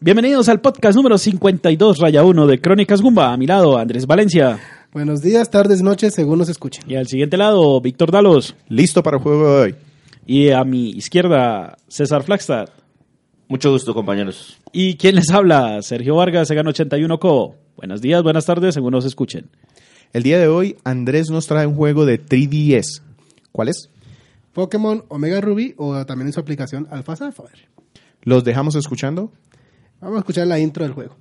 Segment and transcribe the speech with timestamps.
[0.00, 3.32] Bienvenidos al podcast número 52, raya 1 de Crónicas Gumba.
[3.32, 4.58] A mi lado, Andrés Valencia.
[4.92, 6.84] Buenos días, tardes, noches, según nos escuchen.
[6.86, 8.54] Y al siguiente lado, Víctor Dalos.
[8.68, 9.74] Listo para el juego de hoy.
[10.26, 12.68] Y a mi izquierda, César Flagstad.
[13.48, 14.58] Mucho gusto, compañeros.
[14.72, 15.80] ¿Y quién les habla?
[15.82, 17.56] Sergio Vargas, Segan 81 Co.
[17.76, 19.48] Buenos días, buenas tardes, según nos escuchen.
[20.12, 23.02] El día de hoy, Andrés nos trae un juego de 3DS.
[23.52, 23.90] ¿Cuál es?
[24.52, 27.68] Pokémon Omega Ruby o también en su aplicación Alpha Sapphire.
[28.22, 29.32] ¿Los dejamos escuchando?
[30.04, 31.16] Vamos a escuchar la intro del juego.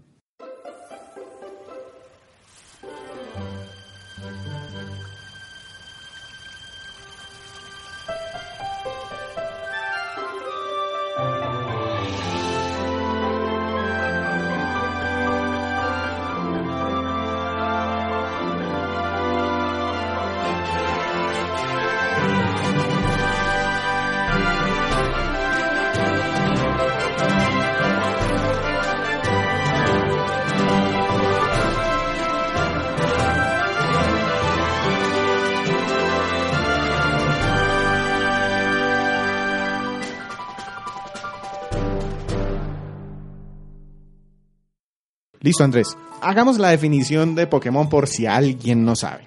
[45.43, 45.95] Listo, Andrés.
[46.21, 49.25] Hagamos la definición de Pokémon por si alguien no sabe.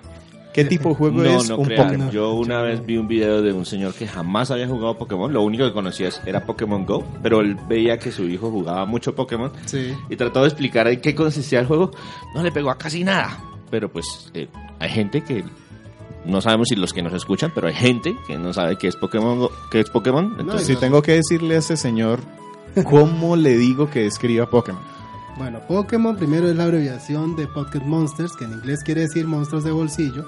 [0.55, 1.85] ¿Qué tipo de juego no, es no un crean.
[1.87, 2.11] Pokémon?
[2.11, 5.31] Yo una vez vi un video de un señor que jamás había jugado Pokémon.
[5.31, 7.05] Lo único que conocía era Pokémon Go.
[7.23, 9.53] Pero él veía que su hijo jugaba mucho Pokémon.
[9.67, 9.95] Sí.
[10.09, 11.91] Y trató de explicar en qué consistía el juego.
[12.35, 13.39] No le pegó a casi nada.
[13.71, 15.45] Pero pues eh, hay gente que...
[16.25, 18.97] No sabemos si los que nos escuchan, pero hay gente que no sabe qué es
[18.97, 19.39] Pokémon.
[19.39, 20.37] Go- qué es Pokémon.
[20.41, 22.21] Entonces, Si tengo que decirle a ese señor
[22.85, 24.81] cómo le digo que escriba Pokémon.
[25.37, 29.65] Bueno, Pokémon primero es la abreviación de Pocket Monsters, que en inglés quiere decir monstruos
[29.65, 30.25] de bolsillo.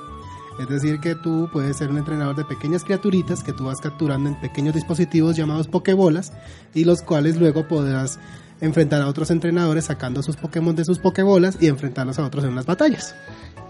[0.61, 4.29] Es decir, que tú puedes ser un entrenador de pequeñas criaturitas que tú vas capturando
[4.29, 6.33] en pequeños dispositivos llamados Pokébolas
[6.75, 8.19] y los cuales luego podrás
[8.61, 12.51] enfrentar a otros entrenadores sacando sus Pokémon de sus Pokébolas y enfrentarlos a otros en
[12.51, 13.15] unas batallas.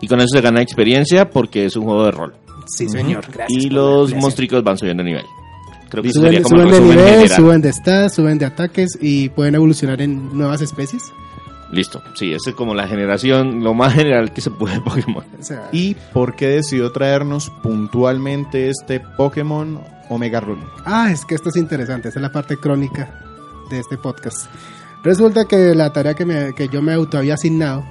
[0.01, 2.35] y con eso se gana experiencia porque es un juego de rol.
[2.67, 3.25] Sí, señor.
[3.49, 5.25] y los monstruos van subiendo de nivel.
[5.91, 7.29] Creo que Suben, sería como suben de nivel, general.
[7.31, 11.03] suben de stats, suben de ataques y pueden evolucionar en nuevas especies.
[11.71, 15.25] Listo, sí, esa es como la generación, lo más general que se puede de Pokémon.
[15.39, 20.63] O sea, ¿Y por qué decidió traernos puntualmente este Pokémon Omega Ruby?
[20.85, 23.21] Ah, es que esto es interesante, esa es la parte crónica
[23.71, 24.47] de este podcast.
[25.05, 27.85] Resulta que la tarea que, me- que yo me auto había asignado,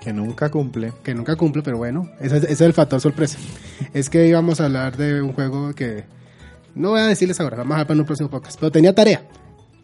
[0.00, 0.92] Que nunca cumple.
[1.02, 3.38] que nunca cumplo, pero bueno, ese, es- ese es el factor sorpresa,
[3.92, 6.04] es que íbamos a hablar de un juego que
[6.74, 9.22] no voy a decirles ahora, vamos a hablar en un próximo podcast, pero tenía tarea.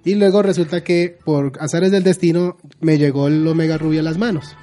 [0.05, 4.19] Y luego resulta que por azares del destino me llegó el Omega Ruby a las
[4.19, 4.55] manos.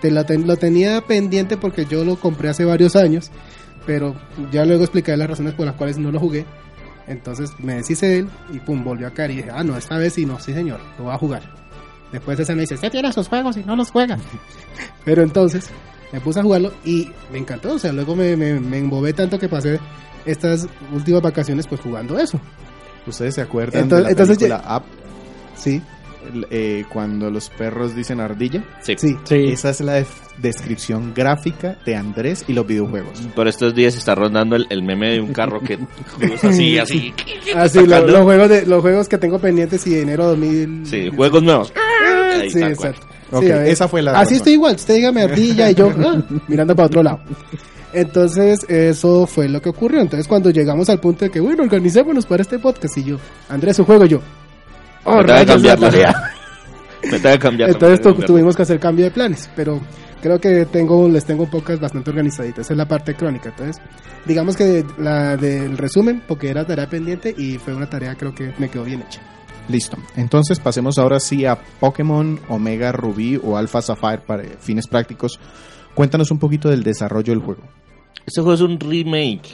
[0.00, 3.30] Te lo, ten- lo tenía pendiente porque yo lo compré hace varios años,
[3.84, 4.14] pero
[4.52, 6.46] ya luego explicaré las razones por las cuales no lo jugué.
[7.08, 9.98] Entonces me deshice de él y pum, volvió a caer y dije, ah, no, esta
[9.98, 11.42] vez sí, no, sí señor, lo voy a jugar.
[12.12, 14.16] Después ese me dice, usted tiene sus juegos y no los juega.
[15.04, 15.68] Pero entonces
[16.12, 19.38] me puse a jugarlo y me encantó, o sea, luego me, me, me embobé tanto
[19.38, 19.80] que pasé
[20.26, 22.40] estas últimas vacaciones pues jugando eso.
[23.06, 24.82] ¿Ustedes se acuerdan Entonces- de la entonces película Up?
[25.56, 25.82] Sí,
[26.50, 28.62] eh, cuando los perros dicen ardilla.
[28.82, 28.94] Sí.
[28.98, 29.16] sí.
[29.24, 29.34] Sí.
[29.48, 33.20] Esa es la def- descripción gráfica de Andrés y los videojuegos.
[33.34, 35.78] Por estos días está rondando el, el meme de un carro que
[36.18, 37.12] cruza así, así.
[37.56, 40.86] Así, lo- Sacando- los, juegos de, los juegos que tengo pendientes y de enero 2000.
[40.86, 41.72] Sí, juegos nuevos.
[42.40, 43.06] Ahí, Sí, exacto.
[43.42, 44.36] Esa fue la Así razón.
[44.36, 44.74] estoy igual.
[44.76, 47.20] Usted dígame ardilla y yo ah, mirando para otro lado.
[47.92, 50.00] Entonces, eso fue lo que ocurrió.
[50.00, 53.16] Entonces, cuando llegamos al punto de que, bueno, organicémonos para este podcast, y yo,
[53.48, 54.20] Andrés, su juego, yo.
[55.04, 56.14] Oh, Me tengo que rayos, cambiar tarea.
[57.04, 57.70] Me tengo que cambiar.
[57.70, 59.48] Entonces, tu- tuvimos que hacer cambio de planes.
[59.56, 59.80] Pero
[60.22, 62.60] creo que tengo les tengo un podcast bastante organizadito.
[62.60, 63.48] Esa es la parte crónica.
[63.48, 63.82] Entonces,
[64.26, 68.52] digamos que la del resumen, porque era tarea pendiente y fue una tarea creo que
[68.58, 69.20] me quedó bien hecha.
[69.68, 69.96] Listo.
[70.16, 75.38] Entonces pasemos ahora sí a Pokémon Omega Rubí o Alpha Sapphire para fines prácticos.
[75.94, 77.62] Cuéntanos un poquito del desarrollo del juego.
[78.26, 79.48] Este juego es un remake.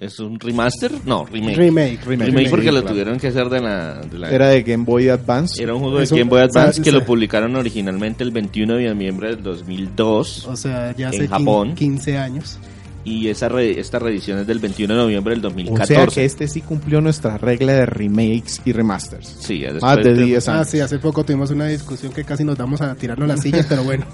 [0.00, 0.90] ¿Es un remaster?
[1.06, 1.56] No, remake.
[1.56, 1.98] Remake.
[2.04, 2.88] Remake, porque lo claro.
[2.88, 4.00] tuvieron que hacer de la...
[4.00, 5.62] de la- Era de Game Boy Advance.
[5.62, 8.24] Era un juego de Es un- Game Boy Advance sa- que sa- lo publicaron originalmente
[8.24, 10.46] el 21 de noviembre del 2002.
[10.48, 11.74] O sea, ya En hace quin- Japón.
[11.76, 12.58] 15 años.
[13.04, 15.94] Y esa re- esta reedición es del 21 de noviembre del O 2014.
[15.94, 19.36] sea que este sí cumplió nuestra regla de remakes y remasters.
[19.40, 20.68] Sí, ya después Más de de- 10 Ah, años.
[20.68, 23.84] sí, hace poco tuvimos una discusión que casi nos damos a tirarnos las sillas, pero
[23.84, 24.04] bueno.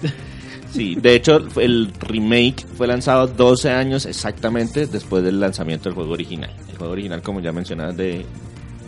[0.72, 6.12] Sí, de hecho, el remake fue lanzado 12 años exactamente después del lanzamiento del juego
[6.12, 6.50] original.
[6.68, 8.24] El juego original, como ya mencionaba, de,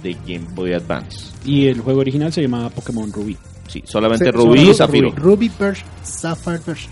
[0.03, 1.29] de Game Boy Advance.
[1.44, 3.37] Y el juego original se llamaba Pokémon Rubí.
[3.67, 5.11] Sí, solamente Se- Rubí y Zafiro.
[5.12, 6.88] Ruby Birch, Sapphire Birch.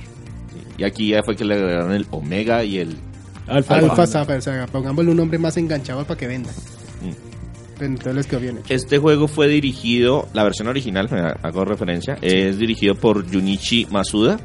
[0.79, 2.97] Y aquí ya fue que le agregaron el Omega y el...
[3.47, 3.77] Alfa.
[3.77, 6.51] Alpha Sapphire, o sea, pongámosle un nombre más enganchado para que venda.
[7.03, 7.29] Mm.
[7.85, 8.75] Entonces bien hecho.
[8.75, 14.39] Este juego fue dirigido, la versión original, me hago referencia, es dirigido por Junichi Masuda.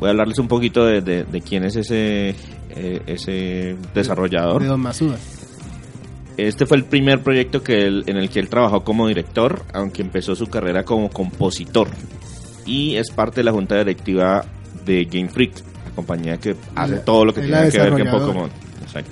[0.00, 2.34] Voy a hablarles un poquito de, de- de quién es ese,
[2.70, 4.62] eh, ese desarrollador.
[4.62, 5.16] De Don Masuda.
[6.36, 10.02] Este fue el primer proyecto que él- en el que él trabajó como director, aunque
[10.02, 11.88] empezó su carrera como compositor.
[12.64, 14.44] Y es parte de la junta directiva
[14.84, 15.54] de Game Freak,
[15.86, 18.20] la compañía que hace La- todo lo que tiene que ver con.
[18.26, 18.50] Pokémon.
[18.82, 19.10] Exacto.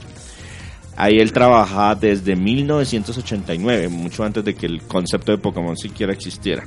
[0.99, 6.65] Ahí él trabaja desde 1989, mucho antes de que el concepto de Pokémon siquiera existiera.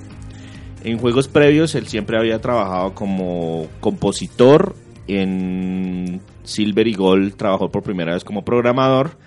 [0.84, 4.76] En juegos previos él siempre había trabajado como compositor,
[5.08, 9.18] en Silver y Gold trabajó por primera vez como programador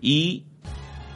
[0.00, 0.44] y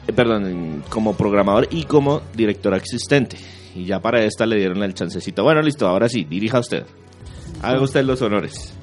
[0.07, 3.37] eh, perdón, como programador y como director asistente.
[3.75, 5.43] Y ya para esta le dieron el chancecito.
[5.43, 6.85] Bueno, listo, ahora sí, dirija usted.
[7.61, 8.73] Haga usted los honores.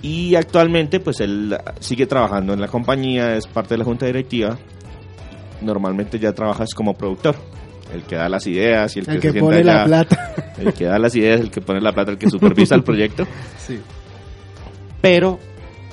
[0.00, 4.56] Y actualmente, pues él sigue trabajando en la compañía, es parte de la junta directiva.
[5.60, 7.34] Normalmente ya trabajas como productor.
[7.94, 9.84] El que da las ideas y el, El que, que se sienta pone la allá,
[9.86, 10.34] plata.
[10.58, 13.26] El que da las ideas, el que pone la plata, el que supervisa el proyecto.
[13.58, 13.78] Sí.
[15.00, 15.38] Pero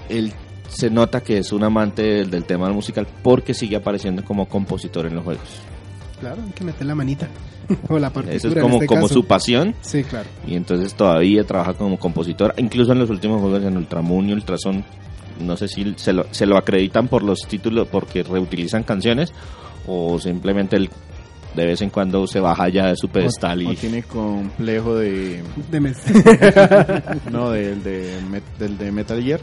[0.09, 0.33] él
[0.68, 5.06] se nota que es un amante del, del tema musical porque sigue apareciendo como compositor
[5.06, 5.44] en los juegos.
[6.19, 7.27] Claro, hay que meter la manita.
[7.89, 9.13] o la partitura Eso es en como, este como caso.
[9.13, 10.27] su pasión Sí, claro.
[10.48, 12.53] y entonces todavía trabaja como compositor.
[12.57, 14.83] Incluso en los últimos juegos en Ultramoon y Ultrason,
[15.41, 19.33] no sé si se lo, se lo acreditan por los títulos porque reutilizan canciones
[19.88, 20.89] o simplemente él
[21.55, 25.41] de vez en cuando se baja ya de su pedestal O y tiene complejo de...
[25.71, 26.03] De mes-
[27.31, 28.19] No, del de,
[28.59, 29.39] del de Metal Gear.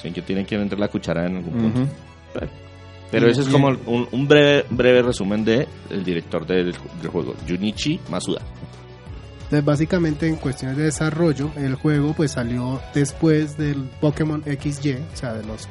[0.00, 1.92] sí, que tiene que meter la cuchara en algún punto.
[3.10, 7.34] Pero ese es como un, un breve, breve resumen de el director del, del juego,
[7.46, 8.40] Junichi Masuda.
[9.44, 15.16] Entonces, básicamente en cuestiones de desarrollo, el juego pues salió después del Pokémon XY, o
[15.16, 15.68] sea, de los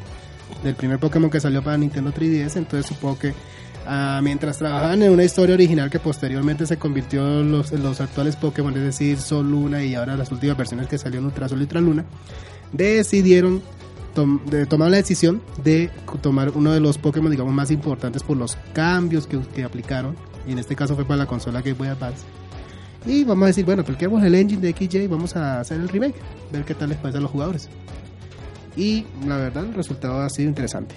[0.64, 3.34] del primer Pokémon que salió para Nintendo 3DS, entonces supongo que
[3.86, 8.02] ah, mientras trabajaban en una historia original que posteriormente se convirtió en los, en los
[8.02, 11.60] actuales Pokémon, es decir, Sol Luna y ahora las últimas versiones que salieron Ultra Sol
[11.60, 12.06] y Ultra Luna,
[12.72, 13.62] decidieron
[14.14, 15.90] tom- de tomar la decisión de
[16.22, 20.16] tomar uno de los Pokémon digamos más importantes por los cambios que, que aplicaron
[20.48, 22.24] y en este caso fue para la consola Game Boy Advance
[23.06, 25.90] y vamos a decir, bueno, apliquemos el engine de XJ y vamos a hacer el
[25.90, 26.14] remake,
[26.52, 27.68] ver qué tal les parece a los jugadores.
[28.76, 30.94] Y la verdad, el resultado ha sido interesante.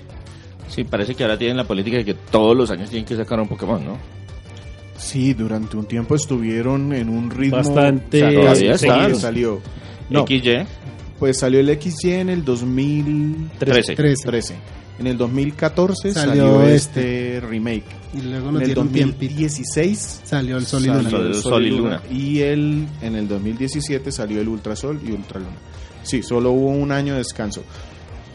[0.68, 3.38] Sí, parece que ahora tienen la política de que todos los años tienen que sacar
[3.40, 3.98] un Pokémon, ¿no?
[4.96, 7.56] Sí, durante un tiempo estuvieron en un ritmo...
[7.58, 9.08] Bastante o sea, Todavía casi están.
[9.08, 9.60] que salió.
[10.10, 10.64] No, XY,
[11.18, 13.94] pues salió el XY en el 2013.
[13.94, 14.24] 13.
[14.26, 14.54] 13.
[15.00, 16.30] En el 2014 Salió
[16.60, 17.82] salió, este remake.
[18.16, 19.16] Y luego En nos el dieron tiempito.
[19.34, 21.10] 2016 Salió el Sol y salió Luna.
[21.10, 22.02] Sol- el Sol y Luna.
[22.12, 25.56] Y el, en el 2017 salió el Ultrasol y Ultraluna.
[26.04, 27.64] Sí, solo hubo un año de descanso.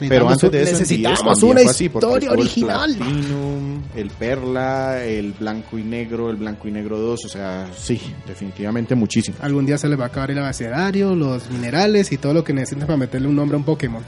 [0.07, 2.91] Pero antes de eso necesitamos 10 una historia original.
[2.91, 7.67] El Platinum, el Perla, el Blanco y Negro, el Blanco y Negro 2, o sea,
[7.77, 9.37] sí, definitivamente muchísimo.
[9.41, 12.53] Algún día se le va a acabar el abecedario, los minerales y todo lo que
[12.53, 14.03] necesitan para meterle un nombre a un Pokémon.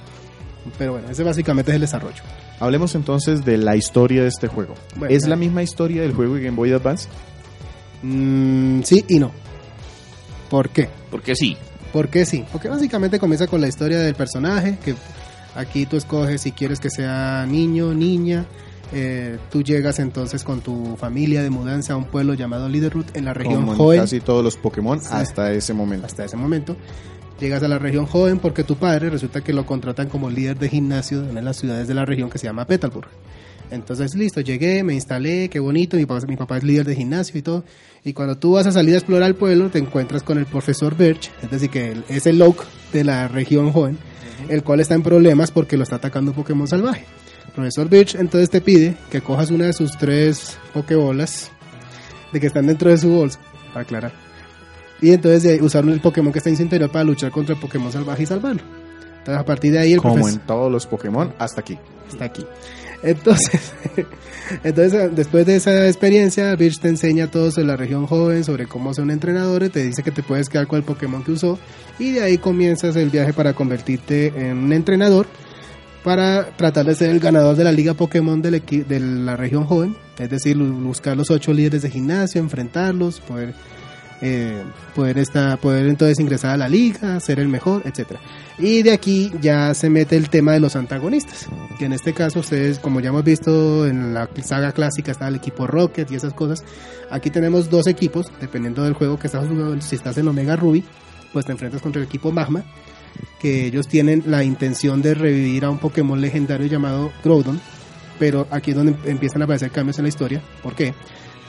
[0.77, 2.21] Pero bueno, ese básicamente es el desarrollo.
[2.59, 4.75] Hablemos entonces de la historia de este juego.
[4.95, 5.29] Bueno, ¿Es eh.
[5.29, 7.09] la misma historia del juego de Game Boy Advance?
[8.03, 9.31] Mm, sí y no.
[10.49, 10.89] ¿Por qué?
[11.09, 11.57] porque sí.
[11.91, 12.45] ¿Por qué sí?
[12.51, 14.95] Porque básicamente comienza con la historia del personaje, que
[15.55, 18.45] aquí tú escoges si quieres que sea niño, niña.
[18.93, 23.23] eh, tú llegas entonces con tu familia de mudanza a un pueblo llamado Liderroot en
[23.25, 24.01] la región Como en Hoenn.
[24.01, 25.07] casi todos los Pokémon Sí.
[25.11, 26.05] hasta ese momento.
[26.05, 26.75] hasta ese momento.
[27.39, 30.67] Llegas a la región joven porque tu padre resulta que lo contratan como líder de
[30.69, 33.07] gimnasio en una de las ciudades de la región que se llama Petalburg.
[33.71, 37.39] Entonces, listo, llegué, me instalé, qué bonito, mi papá, mi papá es líder de gimnasio
[37.39, 37.63] y todo.
[38.03, 40.97] Y cuando tú vas a salir a explorar el pueblo, te encuentras con el profesor
[40.97, 43.97] Birch, es decir, que es el Loke de la región joven,
[44.49, 47.05] el cual está en problemas porque lo está atacando un Pokémon salvaje.
[47.55, 51.51] Profesor Birch entonces te pide que cojas una de sus tres Pokébolas
[52.31, 53.39] de que están dentro de su bolsa,
[53.73, 54.11] para aclarar.
[55.01, 57.61] Y entonces de usaron el Pokémon que está en su interior para luchar contra el
[57.61, 58.61] Pokémon salvaje y salvarlo.
[59.17, 61.77] Entonces a partir de ahí el Como profesor en todos los Pokémon hasta aquí.
[62.09, 62.45] está aquí.
[63.03, 63.73] Entonces,
[64.63, 68.93] entonces después de esa experiencia, Birch te enseña todo sobre la región joven, sobre cómo
[68.93, 71.57] ser un entrenador, y te dice que te puedes quedar con el Pokémon que usó
[71.99, 75.27] y de ahí comienzas el viaje para convertirte en un entrenador
[76.03, 80.29] para tratar de ser el ganador de la Liga Pokémon de la región joven, es
[80.29, 83.53] decir, buscar los ocho líderes de gimnasio, enfrentarlos, poder,
[84.21, 84.61] eh,
[84.95, 88.19] poder, esta- poder entonces ingresar a la liga, ser el mejor, etcétera.
[88.59, 91.47] Y de aquí ya se mete el tema de los antagonistas,
[91.79, 95.35] que en este caso ustedes, como ya hemos visto en la saga clásica, está el
[95.35, 96.63] equipo Rocket y esas cosas.
[97.09, 100.83] Aquí tenemos dos equipos, dependiendo del juego que estás jugando, si estás en Omega Ruby,
[101.33, 102.63] pues te enfrentas contra el equipo Magma,
[103.39, 107.59] que ellos tienen la intención de revivir a un Pokémon legendario llamado Groudon,
[108.19, 110.41] pero aquí es donde empiezan a aparecer cambios en la historia.
[110.61, 110.93] ¿Por qué?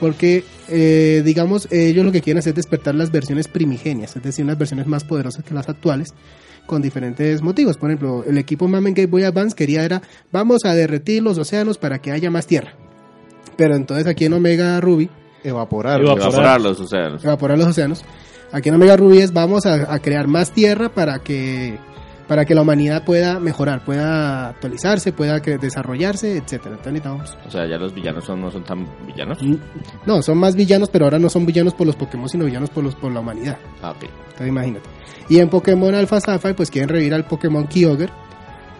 [0.03, 4.43] Porque, eh, digamos, ellos lo que quieren hacer es despertar las versiones primigenias, es decir,
[4.43, 6.13] unas versiones más poderosas que las actuales,
[6.65, 7.77] con diferentes motivos.
[7.77, 11.77] Por ejemplo, el equipo Mame Game Boy Advance quería era, vamos a derretir los océanos
[11.77, 12.73] para que haya más tierra.
[13.55, 15.09] Pero entonces aquí en Omega Ruby,
[15.41, 16.01] Evaporar.
[16.01, 16.27] Evaporar.
[16.27, 18.03] Evaporarlos, o sea, evaporar los océanos.
[18.51, 21.77] Aquí en Omega Ruby es vamos a, a crear más tierra para que
[22.33, 26.77] para que la humanidad pueda mejorar, pueda actualizarse, pueda que- desarrollarse, etcétera.
[26.77, 29.37] Entonces necesitamos- o sea, ya los villanos son, no son tan villanos.
[30.07, 32.83] No, son más villanos, pero ahora no son villanos por los Pokémon, sino villanos por
[32.83, 33.59] los por la humanidad.
[33.83, 34.05] Ah, ok.
[34.29, 34.89] Entonces imagínate.
[35.29, 38.09] Y en Pokémon Alpha Sapphire pues quieren revivir al Pokémon Kyogre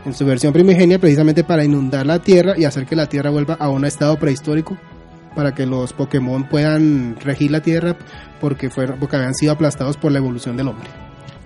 [0.03, 3.53] en su versión primigenia precisamente para inundar la Tierra y hacer que la Tierra vuelva
[3.59, 4.75] a un estado prehistórico
[5.35, 7.95] para que los Pokémon puedan regir la Tierra
[8.41, 10.89] porque fueron porque habían sido aplastados por la evolución del hombre.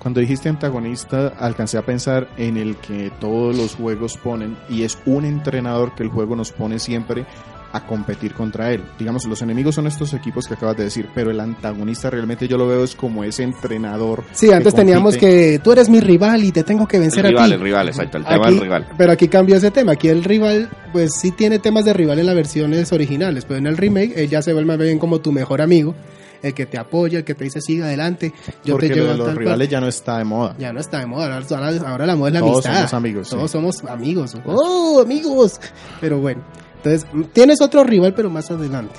[0.07, 4.97] Cuando dijiste antagonista, alcancé a pensar en el que todos los juegos ponen y es
[5.05, 7.25] un entrenador que el juego nos pone siempre
[7.73, 8.85] a competir contra él.
[8.97, 12.57] Digamos, los enemigos son estos equipos que acabas de decir, pero el antagonista realmente yo
[12.57, 14.23] lo veo es como ese entrenador.
[14.31, 14.77] Sí, antes compite.
[14.77, 17.59] teníamos que tú eres mi rival y te tengo que El vencer rival, a el
[17.59, 17.63] ti.
[17.65, 18.87] rival, exacto, el tema Aquí- del rival.
[18.97, 19.91] Pero aquí cambió ese tema.
[19.91, 23.67] Aquí el rival, pues sí tiene temas de rival en las versiones originales, pero en
[23.67, 25.93] el remake él ya se vuelve más bien como tu mejor amigo,
[26.41, 29.07] el que te apoya, el que te dice sigue adelante, yo porque te lo llevo
[29.07, 29.71] de a los rivales parte".
[29.71, 30.55] ya no está de moda.
[30.59, 31.41] Ya no está de moda,
[31.87, 32.73] ahora, la moda es la Todos amistad.
[32.75, 33.57] somos amigos, Todos sí.
[33.57, 34.35] somos amigos.
[34.45, 35.59] ¡Oh, amigos!
[36.01, 36.43] Pero bueno,
[36.77, 38.95] entonces tienes otro rival, pero más adelante.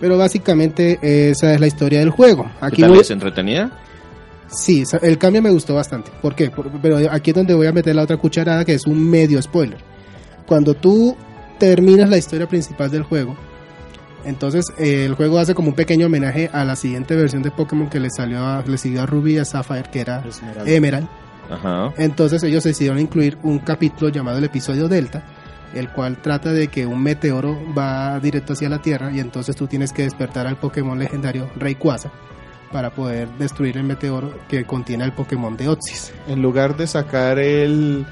[0.00, 0.98] Pero básicamente
[1.30, 2.44] esa es la historia del juego.
[2.44, 3.70] ¿Qué Aquí tal voy- es entretenida?
[4.48, 6.10] Sí, el cambio me gustó bastante.
[6.22, 6.50] ¿Por qué?
[6.50, 9.40] Por- pero aquí es donde voy a meter la otra cucharada que es un medio
[9.42, 9.78] spoiler.
[10.46, 11.16] Cuando tú
[11.58, 13.36] terminas la historia principal del juego,
[14.24, 17.88] entonces eh, el juego hace como un pequeño homenaje a la siguiente versión de Pokémon
[17.88, 20.70] que le salió a, le siguió a Ruby y a Sapphire, que era Esmeralda.
[20.70, 21.08] Emerald.
[21.50, 21.92] Ajá.
[21.96, 25.24] Entonces ellos decidieron incluir un capítulo llamado el episodio Delta,
[25.74, 29.66] el cual trata de que un meteoro va directo hacia la Tierra y entonces tú
[29.66, 32.10] tienes que despertar al Pokémon legendario Rayquaza
[32.72, 36.12] para poder destruir el meteoro que contiene el Pokémon de Otsis.
[36.28, 38.06] En lugar de sacar el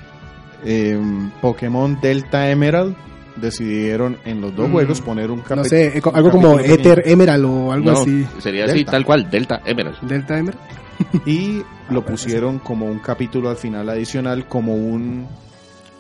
[0.65, 2.97] em, Pokémon Delta Emerald,
[3.41, 7.03] decidieron en los dos Mm, juegos poner un No capi- sé, eh, algo como Ether
[7.07, 8.27] Emerald o algo No, así.
[8.39, 9.99] sería así, tal cual, Delta Emerald.
[10.03, 10.61] Delta Emerald.
[11.27, 15.27] y lo pusieron como un capítulo al final adicional, como un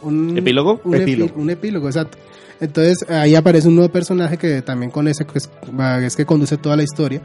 [0.02, 0.80] Un ¿Epílogo?
[0.84, 1.32] Un, Epílogo.
[1.40, 2.18] un epílogo, exacto.
[2.60, 6.76] Entonces ahí aparece un nuevo personaje que también con ese que es, que conduce toda
[6.76, 7.20] la historia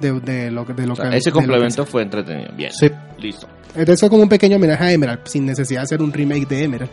[0.00, 1.16] de, de lo, que- de lo O sea, que...
[1.18, 2.50] ese complemento fue entretenido.
[2.56, 2.70] Bien.
[2.72, 2.88] Sí.
[3.18, 3.46] Listo.
[3.70, 6.64] Entonces fue como un pequeño homenaje a Emerald, sin necesidad de hacer un remake de
[6.64, 6.90] Emerald.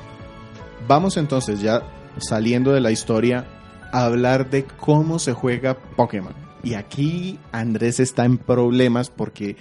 [0.87, 1.81] Vamos entonces ya
[2.17, 3.45] saliendo de la historia
[3.91, 6.33] hablar de cómo se juega Pokémon.
[6.63, 9.55] Y aquí Andrés está en problemas porque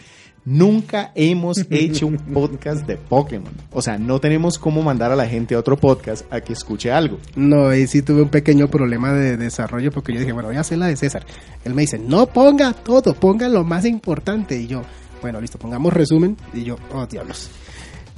[0.44, 3.52] nunca hemos hecho un podcast de Pokémon.
[3.72, 6.90] O sea, no tenemos cómo mandar a la gente a otro podcast a que escuche
[6.90, 7.18] algo.
[7.36, 10.60] No, ahí sí tuve un pequeño problema de desarrollo porque yo dije, bueno, voy a
[10.60, 11.26] hacer la de César.
[11.64, 14.58] Él me dice, no ponga todo, ponga lo más importante.
[14.58, 14.82] Y yo,
[15.20, 16.36] bueno, listo, pongamos resumen.
[16.52, 17.50] Y yo, oh, diablos.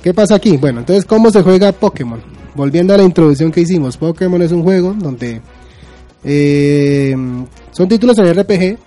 [0.02, 0.56] ¿Qué pasa aquí?
[0.56, 2.45] Bueno, entonces, ¿cómo se juega Pokémon?
[2.56, 5.40] Volviendo a la introducción que hicimos, Pokémon es un juego donde
[6.24, 7.14] eh,
[7.72, 8.78] son títulos en RPG.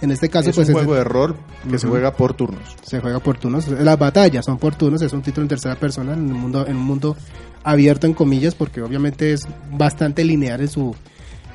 [0.00, 1.36] En este caso, es pues un es- juego de rol
[1.70, 2.60] que se juega por turnos.
[2.82, 3.68] se juega por turnos.
[3.68, 6.76] Las batallas son por turnos, es un título en tercera persona en un mundo, en
[6.76, 7.16] un mundo
[7.62, 10.94] abierto en comillas, porque obviamente es bastante lineal en su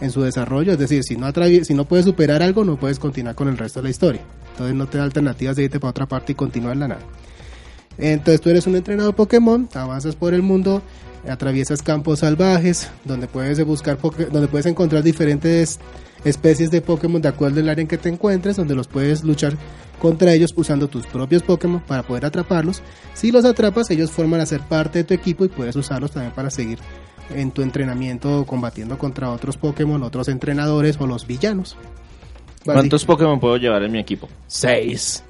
[0.02, 1.28] en su desarrollo, es decir, si no
[1.64, 4.22] si no puedes superar algo, no puedes continuar con el resto de la historia.
[4.52, 7.02] Entonces no te da alternativas de irte para otra parte y continuar en la nada.
[7.98, 10.82] Entonces tú eres un entrenador Pokémon, avanzas por el mundo,
[11.28, 15.80] atraviesas campos salvajes, donde puedes buscar poke- donde puedes encontrar diferentes
[16.24, 19.54] especies de Pokémon de acuerdo al área en que te encuentres, donde los puedes luchar
[20.00, 22.82] contra ellos usando tus propios Pokémon para poder atraparlos.
[23.14, 26.34] Si los atrapas, ellos forman a ser parte de tu equipo y puedes usarlos también
[26.34, 26.80] para seguir
[27.36, 31.76] en tu entrenamiento combatiendo contra otros Pokémon, otros entrenadores o los villanos.
[32.66, 34.28] ¿Cuántos Pokémon puedo llevar en mi equipo?
[34.48, 35.24] Seis.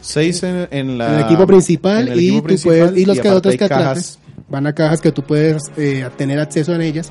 [0.00, 2.98] Seis en, en la, en el equipo principal en el y, equipo tú principal, puedes-
[3.00, 4.18] y los que otros que cajas.
[4.52, 7.10] Van a cajas que tú puedes eh, tener acceso a ellas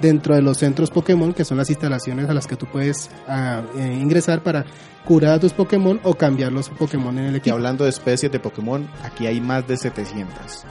[0.00, 3.62] dentro de los centros Pokémon, que son las instalaciones a las que tú puedes ah,
[3.78, 4.64] eh, ingresar para
[5.04, 7.56] curar a tus Pokémon o cambiar los Pokémon en el Y equipo.
[7.56, 10.64] hablando de especies de Pokémon, aquí hay más de 700.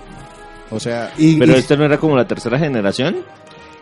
[0.70, 3.18] O sea, Y, Pero y- este no era como la tercera generación.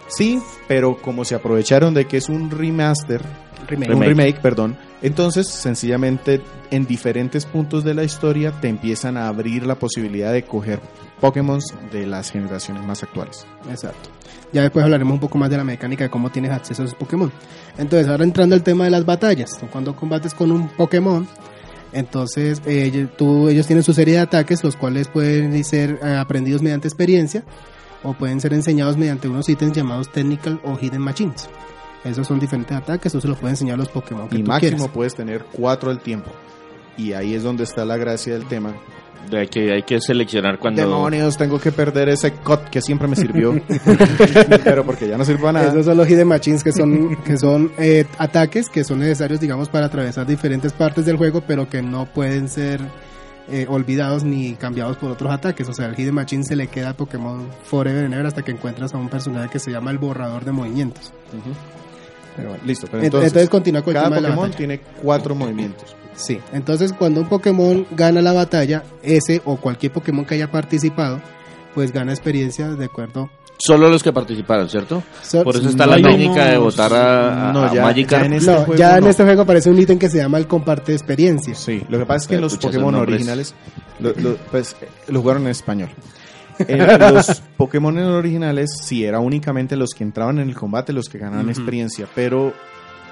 [0.07, 3.21] sí, pero como se aprovecharon de que es un remaster,
[3.67, 3.91] remake.
[3.93, 4.07] un Remake.
[4.09, 6.41] remake, perdón, entonces sencillamente
[6.71, 10.79] en diferentes puntos de la historia te empiezan a abrir la posibilidad de coger
[11.21, 11.59] Pokémon
[11.91, 13.45] de las generaciones más actuales.
[13.69, 14.09] Exacto.
[14.51, 16.97] Ya después hablaremos un poco más de la mecánica de cómo tienes acceso a esos
[16.97, 17.31] Pokémon.
[17.77, 19.59] Entonces, ahora entrando al tema de las batallas.
[19.71, 21.27] Cuando combates con un Pokémon,
[21.91, 26.61] entonces eh, tú- ellos tienen su serie de ataques, los cuales pueden ser eh, aprendidos
[26.61, 27.43] mediante experiencia
[28.03, 31.49] o pueden ser enseñados mediante unos ítems llamados Technical o Hidden Machines.
[32.03, 34.77] Esos son diferentes ataques, eso se los pueden enseñar los Pokémon que y tú máximo
[34.77, 34.93] quieras.
[34.93, 36.31] puedes tener cuatro al tiempo.
[36.97, 38.73] Y ahí es donde está la gracia del tema.
[39.29, 40.81] De que hay que seleccionar cuando.
[40.81, 43.53] Demonios, tengo que perder ese COD que siempre me sirvió.
[44.63, 45.69] Pero porque ya no sirve para nada.
[45.69, 49.69] Esos son los hidden machines que son que son eh, ataques que son necesarios digamos
[49.69, 52.81] para atravesar diferentes partes del juego pero que no pueden ser
[53.51, 56.91] eh, olvidados ni cambiados por otros ataques o sea el hidden machine se le queda
[56.91, 59.97] a Pokémon Forever and Ever hasta que encuentras a un personaje que se llama el
[59.97, 61.13] borrador de movimientos
[62.39, 62.63] pero bueno.
[62.65, 65.35] Listo, pero Ent- entonces, entonces, continúa con el cada tema de la Pokémon tiene cuatro
[65.35, 65.95] movimientos.
[66.15, 71.21] sí entonces cuando un Pokémon gana la batalla ese o cualquier Pokémon que haya participado
[71.75, 73.29] pues gana experiencia de acuerdo
[73.61, 75.03] Solo los que participaron, ¿cierto?
[75.21, 78.21] So- Por eso está no la técnica de unos- votar a, No, a ya- Magikarp.
[78.23, 79.09] ya en este no, juego ya en no.
[79.09, 82.17] este juego aparece un ítem que se llama el comparte experiencia Sí, lo que pasa
[82.23, 83.53] es que Pero, los Pokémon originales
[83.99, 85.89] lo, lo- pues, eh, lo jugaron en español.
[86.67, 91.17] En los Pokémon originales sí era únicamente los que entraban en el combate los que
[91.17, 92.53] ganaban experiencia, pero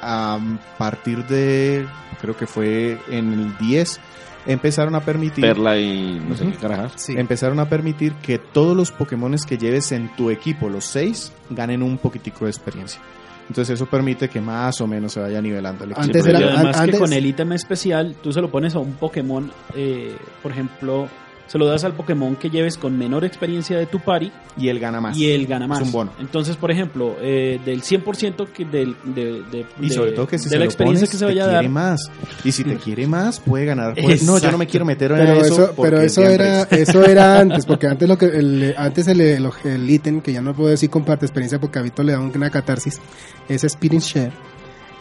[0.01, 0.39] a
[0.77, 1.85] partir de
[2.21, 3.99] creo que fue en el 10
[4.45, 6.93] empezaron a permitir Perla y no sé qué carajas.
[6.97, 7.13] Sí.
[7.17, 11.83] empezaron a permitir que todos los Pokémones que lleves en tu equipo, los seis, ganen
[11.83, 13.01] un poquitico de experiencia.
[13.49, 16.03] Entonces eso permite que más o menos se vaya nivelando el equipo.
[16.05, 18.75] Antes Y era- además an- que antes- con el ítem especial, tú se lo pones
[18.75, 21.07] a un Pokémon, eh, por ejemplo,
[21.47, 24.79] se lo das al Pokémon que lleves con menor experiencia de tu party y él
[24.79, 25.17] gana más.
[25.17, 25.79] y él gana más.
[25.79, 26.11] Es un bono.
[26.19, 30.37] Entonces, por ejemplo, eh, del 100% que del, de, de- Y de- sobre todo que
[30.37, 31.71] si de se la experiencia pones, que se te vaya a quiere dar.
[31.71, 32.01] más.
[32.43, 33.93] Y si te quiere más, puede ganar.
[34.01, 35.73] Pues, no, yo no me quiero meter en pero eso.
[35.81, 39.49] pero es eso era, eso era antes, porque antes lo que el, antes el, el,
[39.63, 42.49] el ítem, que ya no puedo decir comparte experiencia porque a Vito le da una
[42.49, 42.99] catarsis,
[43.47, 44.31] es Spirit Share.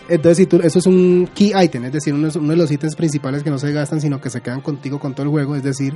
[0.08, 2.94] Entonces, si tú, eso es un key item, es decir, uno, uno de los ítems
[2.94, 5.64] principales que no se gastan, sino que se quedan contigo con todo el juego, es
[5.64, 5.94] decir,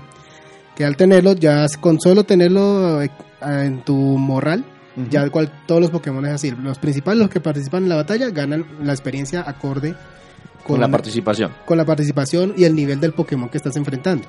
[0.76, 3.10] que al tenerlo, ya con solo tenerlo eh,
[3.42, 4.64] en tu morral,
[4.96, 5.08] Ujú.
[5.08, 6.50] ya cual, todos los Pokémon es así.
[6.50, 9.94] Los principales, los que participan en la batalla, ganan la experiencia acorde
[10.66, 11.52] Con la participación.
[11.64, 14.26] con la participación y el nivel del Pokémon que estás enfrentando.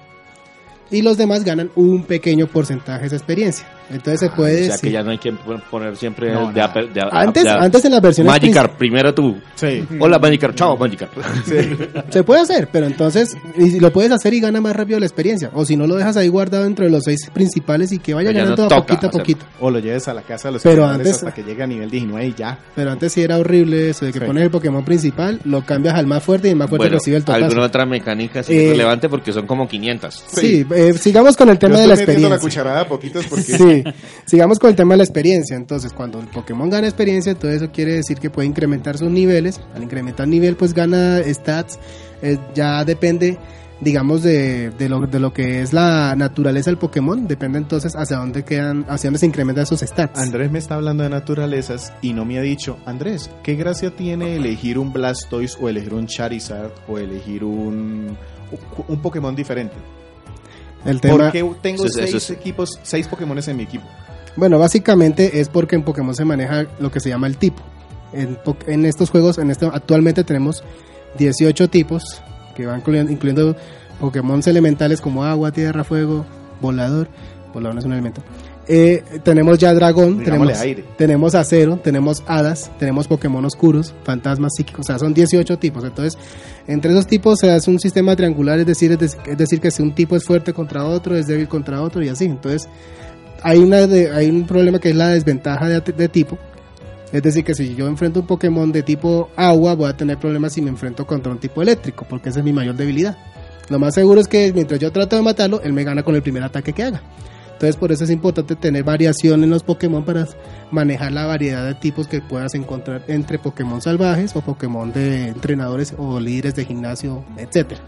[0.91, 3.65] Y los demás ganan un pequeño porcentaje de experiencia.
[3.91, 5.31] Entonces se puede Ah, o sea decir- que ya no hay que
[5.69, 9.37] poner siempre No, de, ape- de- antes, de- antes en las versiones Magikarp, primero tú.
[9.55, 9.83] Sí.
[9.99, 11.11] Hola Magikarp, chao Magikarp.
[11.45, 15.05] princip- se puede hacer, pero entonces y lo puedes hacer y gana más rápido la
[15.05, 15.49] experiencia.
[15.53, 18.39] O si no lo dejas ahí guardado entre los seis principales y que vaya Pero
[18.43, 19.45] ganando no a poquito a poquito.
[19.59, 21.89] O lo lleves a la casa de los Pero antes- hasta que llegue a nivel
[21.89, 22.57] 19 y ya.
[22.75, 24.25] Pero antes sí era horrible eso de que Sí.
[24.25, 27.17] pones el Pokémon principal, lo cambias al más fuerte y el más fuerte Bueno, recibe
[27.17, 27.45] el totazo.
[27.45, 30.23] alguna otra mecánica así Eh, relevante porque son como 500.
[30.33, 32.29] Sí, eh, sigamos con el tema Yo de la estoy metiendo experiencia.
[32.29, 33.80] la cucharada a poquitos porque Sí,
[34.25, 35.55] sigamos con el tema de la experiencia.
[35.55, 39.59] Entonces, cuando el Pokémon gana experiencia, todo eso quiere decir que puede incrementar sus niveles.
[39.75, 41.79] Al incrementar nivel, pues gana stats.
[42.21, 43.37] Eh, ya depende,
[43.79, 47.27] digamos, de, de, lo, de lo que es la naturaleza del Pokémon.
[47.27, 50.19] Depende entonces hacia dónde quedan, hacia dónde se incrementan esos stats.
[50.19, 54.35] Andrés me está hablando de naturalezas y no me ha dicho, Andrés, ¿qué gracia tiene
[54.35, 58.17] elegir un Blastoise o elegir un Charizard o elegir un,
[58.87, 59.75] un Pokémon diferente?
[60.85, 63.85] El tema, ¿Por qué tengo Eso seis eso equipos, seis Pokémones en mi equipo?
[64.35, 67.61] bueno, básicamente es porque en Pokémon se maneja lo que se llama el tipo.
[68.13, 70.63] En, estos juegos, en este, actualmente tenemos
[71.17, 72.21] 18 tipos
[72.55, 73.55] que van incluyendo, incluyendo
[73.99, 76.25] Pokémon elementales como agua, tierra, fuego,
[76.59, 77.07] volador.
[77.53, 78.21] Volador no es un elemento.
[78.67, 80.85] Eh, tenemos ya dragón, Digámosle tenemos, aire.
[80.97, 85.83] tenemos acero, tenemos hadas, tenemos Pokémon oscuros, fantasmas psíquicos, o sea, son 18 tipos.
[85.83, 86.17] Entonces,
[86.67, 89.71] entre esos tipos se hace un sistema triangular, es decir, es, dec- es decir, que
[89.71, 92.25] si un tipo es fuerte contra otro, es débil contra otro y así.
[92.25, 92.69] Entonces,
[93.41, 96.37] hay, una de- hay un problema que es la desventaja de, de tipo.
[97.11, 100.53] Es decir, que si yo enfrento un Pokémon de tipo agua, voy a tener problemas
[100.53, 103.17] si me enfrento contra un tipo eléctrico, porque esa es mi mayor debilidad.
[103.69, 106.21] Lo más seguro es que mientras yo trato de matarlo, él me gana con el
[106.21, 107.01] primer ataque que haga.
[107.61, 110.27] Entonces, por eso es importante tener variación en los Pokémon para
[110.71, 115.93] manejar la variedad de tipos que puedas encontrar entre Pokémon salvajes o Pokémon de entrenadores
[115.95, 117.79] o líderes de gimnasio, etcétera.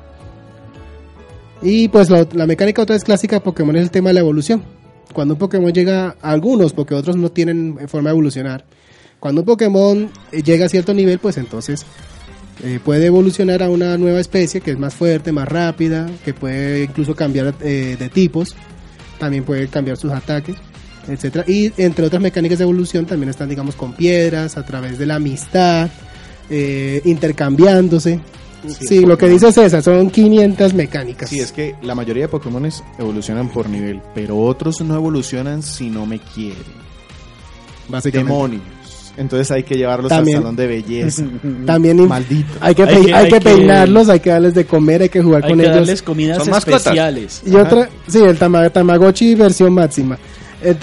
[1.63, 4.63] Y pues la, mecánica otra vez clásica de Pokémon es el tema de la evolución.
[5.11, 8.65] Cuando un Pokémon llega a algunos, porque otros no tienen forma de evolucionar,
[9.19, 11.83] cuando un Pokémon eh, llega a cierto nivel, pues entonces
[12.63, 16.83] eh, puede evolucionar a una nueva especie que es más fuerte, más rápida, que puede
[16.83, 18.55] incluso cambiar eh, de tipos.
[19.19, 20.55] También puede cambiar sus ataques,
[21.07, 21.45] etcétera.
[21.47, 25.15] Y entre otras mecánicas de evolución también están, digamos, con piedras, a través de la
[25.15, 25.89] amistad,
[26.49, 28.19] eh, intercambiándose.
[28.67, 31.29] Sí, Sí, lo que dice César, son 500 mecánicas.
[31.29, 35.89] Sí, es que la mayoría de Pokémon evolucionan por nivel, pero otros no evolucionan si
[35.89, 36.83] no me quieren.
[37.89, 38.61] básicamente.
[39.15, 41.23] Entonces hay que llevarlos También- al salón de belleza.
[41.65, 42.51] También Maldito.
[42.59, 45.49] hay, que Hay que- hay peinarlos, hay que darles de comer, hay que jugar Hay
[45.51, 45.75] con que ellos.
[45.77, 47.41] darles comidas Son especiales.
[47.45, 50.17] Y otra, sí, el tama- Tamagotchi versión máxima.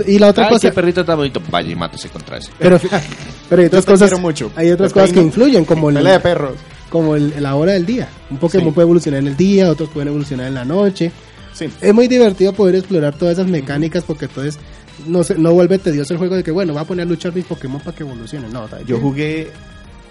[0.06, 1.40] Y la otra Ay, cosa, qué perrito tan bonito.
[1.50, 2.50] Vaya y mátese contra ese.
[2.58, 2.78] pero,
[3.48, 4.52] pero hay otras cosas, mucho.
[4.54, 6.52] hay otras cosas que influyen, como el, Pelea de perros.
[6.90, 8.06] como el, la hora del día.
[8.30, 8.74] Un Pokémon Sí.
[8.74, 11.10] puede evolucionar en el día, otros pueden evolucionar en la noche.
[11.54, 11.66] Sí.
[11.80, 14.58] Es muy divertido poder explorar todas esas mecánicas porque entonces
[15.06, 17.34] no se, no vuelve tedioso el juego de que bueno, va a poner a luchar
[17.34, 18.52] mis Pokémon para que evolucionen.
[18.52, 19.50] No, Yo que- jugué.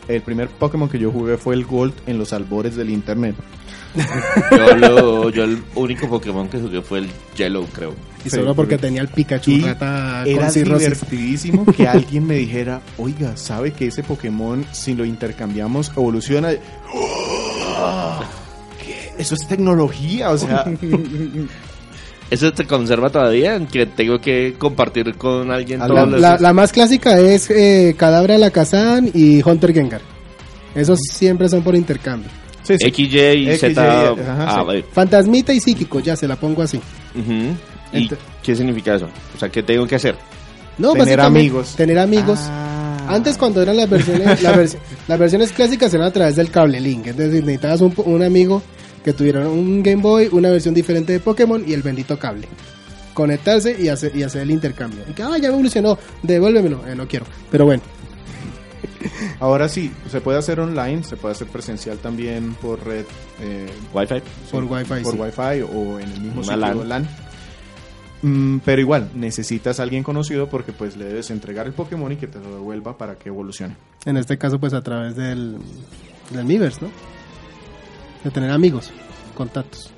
[0.08, 3.36] El primer Pokémon que yo jugué fue el Gold en los albores del internet.
[4.52, 7.94] Yo, lo- yo el único Pokémon que jugué fue el Yellow, creo.
[8.26, 10.88] y sí, solo porque tenía el Pikachu Y rata Era cirrosis.
[10.90, 16.50] divertidísimo que alguien me dijera, oiga, ¿sabe que ese Pokémon, si lo intercambiamos, evoluciona?
[16.94, 18.22] ¡Oh!
[18.84, 19.12] ¿Qué?
[19.18, 20.66] Eso es tecnología, o sea,
[22.32, 23.60] ¿Eso te conserva todavía?
[23.72, 26.22] Que tengo que compartir con alguien A todos La, los...
[26.22, 30.02] la- la más clásica es eh, Cadabra Alakazam y Hunter Gengar.
[30.76, 32.30] Esos siempre son por intercambio.
[32.64, 32.92] sí, sí.
[32.92, 33.82] XY y XY, Z...
[34.12, 34.66] ajá, ah, sí.
[34.68, 34.86] vale.
[34.92, 36.78] Fantasmita y psíquico, ya se la pongo así.
[37.16, 37.56] Ujú.
[37.94, 39.08] ¿Y Ent- qué significa eso?
[39.36, 40.16] O sea, ¿qué tengo que hacer?
[40.78, 41.76] No, Tener amigos.
[41.76, 42.38] Tener amigos.
[42.44, 42.76] Ah.
[43.10, 46.80] Antes cuando eran las versiones, la vers- las versiones clásicas eran a través del cable
[46.80, 48.62] link, es decir, necesitabas un, un amigo
[49.04, 52.48] que tuviera un Game Boy, una versión diferente de Pokémon y el bendito cable.
[53.14, 55.02] Conectarse y hacer, y hacer el intercambio.
[55.10, 56.88] Y que, ah, ya me evolucionó, devuélvemelo.
[56.88, 57.26] Eh, no quiero.
[57.52, 57.82] Pero bueno,
[59.40, 63.06] Ahora sí, se puede hacer online, se puede hacer presencial también por red.
[63.42, 64.22] eh, ¿Wi-Fi?
[64.52, 65.04] por sí, Wi-Fi.
[65.04, 65.20] por sí.
[65.20, 66.90] Wi-Fi o en el mismo sitio LAN.
[66.90, 67.10] LAN.
[68.22, 72.18] Mm, pero igual, necesitas a alguien conocido porque pues le debes entregar el Pokémon y
[72.18, 73.76] que te lo devuelva para que evolucione.
[74.06, 75.58] En este caso, pues a través del,
[76.32, 76.90] del Miiverse, ¿no?
[78.24, 78.92] De tener amigos,
[79.36, 79.90] contactos.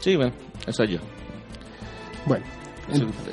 [0.00, 0.32] Sí, bueno,
[0.66, 0.98] eso yo.
[2.26, 2.44] Bueno,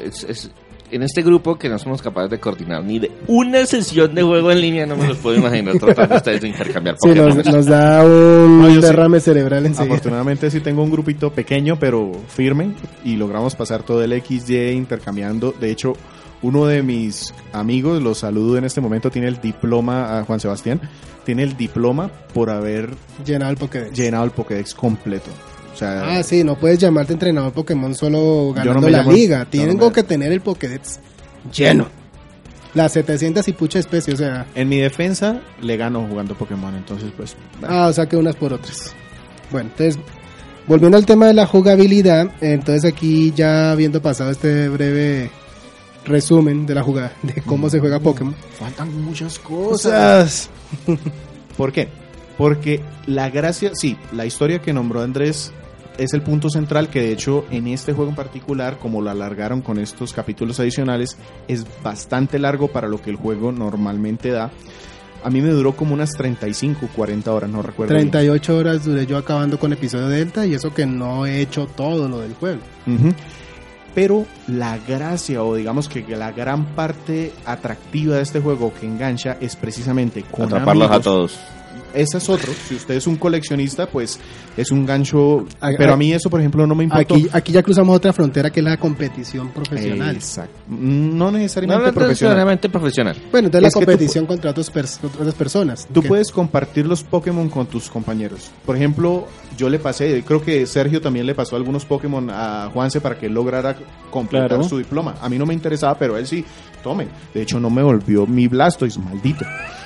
[0.04, 0.52] Es- es- es-
[0.92, 4.52] en este grupo que no somos capaces de coordinar ni de una sesión de juego
[4.52, 7.38] en línea, no me los puedo imaginar tratando ustedes de intercambiar sí, Pokémon.
[7.38, 8.88] nos, nos da un No, yo sí.
[8.88, 9.94] derrame cerebral enseguida.
[9.96, 12.74] Afortunadamente sí tengo un grupito pequeño pero firme
[13.04, 15.54] y logramos pasar todo el XY intercambiando.
[15.60, 15.94] De hecho,
[16.42, 20.80] uno de mis amigos, lo saludo en este momento, tiene el diploma, a Juan Sebastián,
[21.26, 22.92] tiene el diploma por haber
[23.26, 23.92] Llenado el Pokédex.
[23.98, 25.32] llenado el Pokédex completo.
[25.78, 29.40] O sea, Ah, sí, no puedes llamarte entrenador Pokémon solo ganando la llamo- liga.
[29.42, 31.00] no Tengo me- que tener el Pokédex
[31.56, 31.88] lleno.
[32.74, 34.48] Las 700 y pucha especie, o sea.
[34.56, 37.36] en mi defensa le gano jugando Pokémon, entonces pues...
[37.68, 38.94] Ah, o sea que unas por otras.
[39.52, 40.00] Bueno, entonces,
[40.68, 45.30] volviendo al tema de la jugabilidad, entonces aquí ya habiendo pasado este breve
[46.06, 48.36] resumen de la jugada, de cómo se juega Pokémon.
[48.60, 50.50] Faltan muchas Cosas.
[51.56, 51.88] ¿Por qué?
[52.38, 55.52] Porque la gracia, sí, la historia que nombró Andrés
[55.98, 59.62] es el punto central que de hecho en este juego en particular, como lo alargaron
[59.62, 64.52] con estos capítulos adicionales, es bastante largo para lo que el juego normalmente da.
[65.24, 67.94] A mí me duró como unas 35, 40 horas, no recuerdo.
[67.96, 68.12] bien.
[68.12, 72.08] 38 horas duré yo acabando con episodio Delta y eso que no he hecho todo
[72.08, 72.62] lo del juego.
[73.96, 79.38] Pero la gracia o digamos que la gran parte atractiva de este juego que engancha
[79.42, 81.40] es precisamente con Atraparlos a todos.
[81.98, 82.52] Ese es otro.
[82.68, 84.20] Si usted es un coleccionista, pues
[84.56, 85.46] es un gancho.
[85.78, 87.16] Pero a- mí eso, por ejemplo, no me importó.
[87.16, 90.16] Aquí, aquí ya cruzamos otra frontera que es la competición profesional.
[90.16, 90.54] Exacto.
[90.70, 92.36] No No, necesariamente no, profesional.
[92.36, 93.16] necesariamente profesional.
[93.32, 95.88] Bueno, entonces Es la tú competición contra pers- otras personas.
[95.92, 98.52] Tú puedes compartir los Pokémon con tus compañeros.
[98.66, 103.02] Por ejemplo, yo le pasé, creo que Sergio también le pasó algunos Pokémon a Juanse
[103.02, 103.76] para que él lograra
[104.12, 104.64] completar Claro.
[104.64, 105.16] su diploma.
[105.22, 106.46] A mí no me interesaba, pero él sí,
[106.84, 107.08] tome.
[107.34, 109.46] De hecho, no me volvió mi Blastoise, maldito.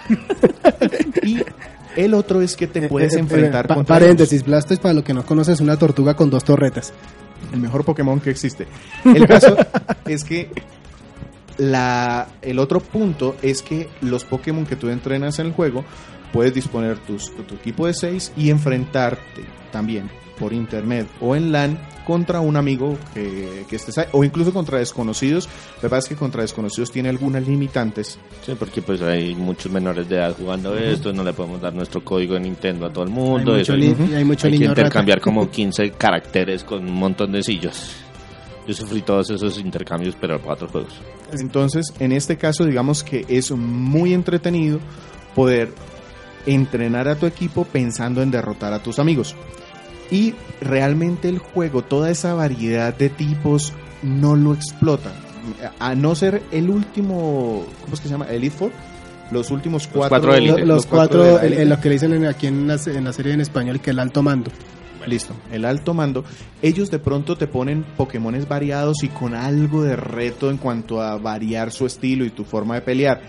[1.23, 1.37] y
[1.95, 4.93] el otro es que te puedes Eh, eh, enfrentar eh, pa- contra Paréntesis, Blastoise, para
[4.93, 6.93] lo que no conoces, es una tortuga con dos torretas.
[7.53, 8.67] el mejor Pokémon que existe.
[9.05, 9.55] El caso
[10.05, 10.49] es que
[11.57, 15.83] la, el otro punto es que los Pokémon que tú entrenas en el juego
[16.33, 20.09] puedes disponer tus, tu equipo de 6 y enfrentarte también
[20.41, 24.79] por internet o en LAN contra un amigo que, que estés ahí, o incluso contra
[24.79, 25.47] desconocidos.
[25.75, 28.17] Lo que pasa es que contra desconocidos tiene algunas limitantes.
[28.43, 32.03] Sí, porque pues hay muchos menores de edad jugando esto, no le podemos dar nuestro
[32.03, 33.53] código de Nintendo a todo el mundo.
[33.53, 34.81] hay mucho, hay mucho hay que rata.
[34.81, 37.91] intercambiar como 15 caracteres con un montón de sillas.
[38.67, 40.93] Yo sufrí todos esos intercambios, pero para otros juegos.
[41.33, 44.79] Entonces, en este caso, digamos que es muy entretenido
[45.35, 45.71] poder
[46.45, 49.35] entrenar a tu equipo pensando en derrotar a tus amigos.
[50.11, 55.11] Y realmente el juego, toda esa variedad de tipos, no lo explota.
[55.79, 58.25] A no ser el último, ¿cómo es que se llama?
[58.29, 58.71] Elite Four.
[59.31, 60.59] Los últimos cuatro, cuatro Elite.
[60.59, 61.61] Lo- los, cuatro, élite.
[61.61, 63.91] en lo que le dicen en- aquí en la, en la serie en español, que
[63.91, 64.51] el alto mando.
[65.07, 66.23] Listo, el alto mando.
[66.61, 71.17] Ellos de pronto te ponen Pokémones variados y con algo de reto en cuanto a
[71.17, 73.21] variar su estilo y tu forma de pelear.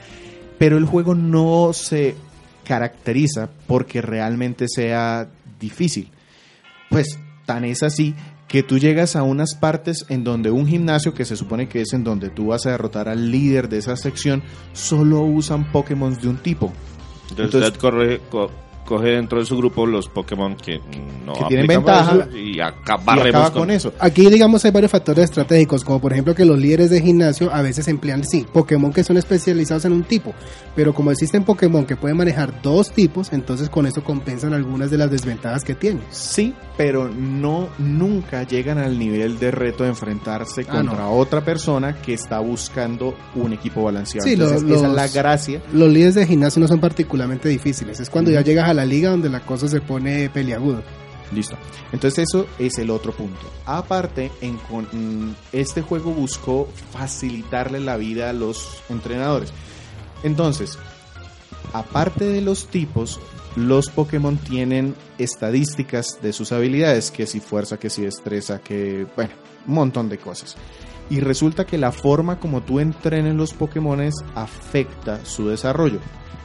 [0.59, 2.15] Pero el juego no se
[2.67, 5.29] caracteriza porque realmente sea
[5.61, 6.09] difícil.
[6.93, 8.15] Pues tan es así
[8.49, 11.93] que tú llegas a unas partes en donde un gimnasio, que se supone que es
[11.95, 14.43] en donde tú vas a derrotar al líder de esa sección,
[14.75, 16.71] solo usan Pokémon de un tipo.
[17.31, 18.51] Entonces, Entonces- usted corre- co-
[18.85, 20.81] coge dentro de su grupo los Pokémon que
[21.25, 22.27] no Que tienen ventaja.
[22.29, 23.93] eso y acá Y acaba con, con eso.
[23.99, 27.63] Aquí, digamos, hay varios factores estratégicos, como por ejemplo que los líderes de gimnasio a
[27.63, 30.35] veces emplean, sí, Pokémon que son especializados en un tipo,
[30.75, 34.99] pero como existen Pokémon que pueden manejar dos tipos, entonces con eso compensan algunas de
[34.99, 36.03] las desventajas que tienen.
[36.11, 41.13] Sí, pero no nunca llegan al nivel de reto de enfrentarse Ah, contra no.
[41.13, 44.27] otra persona que está buscando un equipo balanceado.
[44.27, 45.63] Sí, Entonces, lo- esa es los- la gracia.
[45.73, 49.11] Los líderes de gimnasio no son particularmente difíciles, es cuando ya llegas a la liga
[49.11, 50.83] donde la cosa se pone peliagudo.
[51.33, 51.57] Listo.
[51.93, 53.41] Entonces eso es el otro punto.
[53.65, 59.51] Aparte, en con- este juego buscó facilitarle la vida a los entrenadores.
[60.25, 60.79] Entonces,
[61.73, 63.19] aparte de los tipos,
[63.57, 69.33] los Pokémon tienen estadísticas de sus habilidades, que si fuerza, que si destreza, que bueno,
[69.67, 70.57] un montón de cosas.
[71.11, 75.99] Y resulta que la forma como tú entrenes los Pokémones afecta su desarrollo.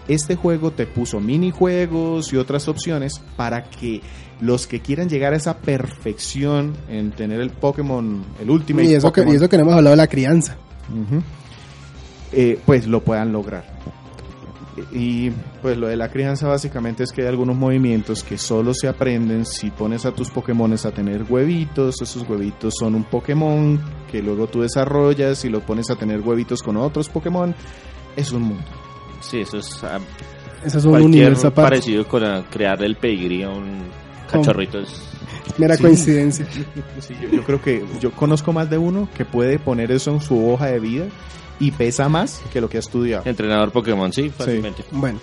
[0.08, 4.02] Este juego te puso minijuegos y otras opciones para que
[4.40, 9.12] los que quieran llegar a esa perfección en tener el Pokémon, el último Y eso,
[9.12, 10.58] que, y eso que no hemos hablado de la crianza.
[12.32, 13.78] Eh, pues lo puedan lograr.
[14.92, 18.88] Y pues lo de la crianza básicamente es que hay algunos movimientos que solo se
[18.88, 22.02] aprenden si pones a tus Pokémones a tener huevitos.
[22.02, 23.80] Esos huevitos son un Pokémon
[24.12, 27.56] que luego tú desarrollas y lo pones a tener huevitos con otros Pokémon.
[28.16, 28.87] Es un mundo.
[29.22, 30.00] Sí, eso es ah,
[30.66, 31.70] Eso es un universo aparte.
[31.72, 33.84] parecido con crear el pedigrí a un
[34.32, 34.80] cachorrito.
[34.80, 35.02] es-
[35.58, 35.84] Mera Sí.
[35.84, 36.46] coincidencia.
[37.00, 40.22] Sí, yo, yo creo que yo conozco más de uno que puede poner eso en
[40.22, 41.06] su hoja de vida
[41.60, 43.24] y pesa más que lo que ha estudiado.
[43.26, 44.84] Entrenador Pokémon, sí, fácilmente.
[44.92, 45.20] Bueno,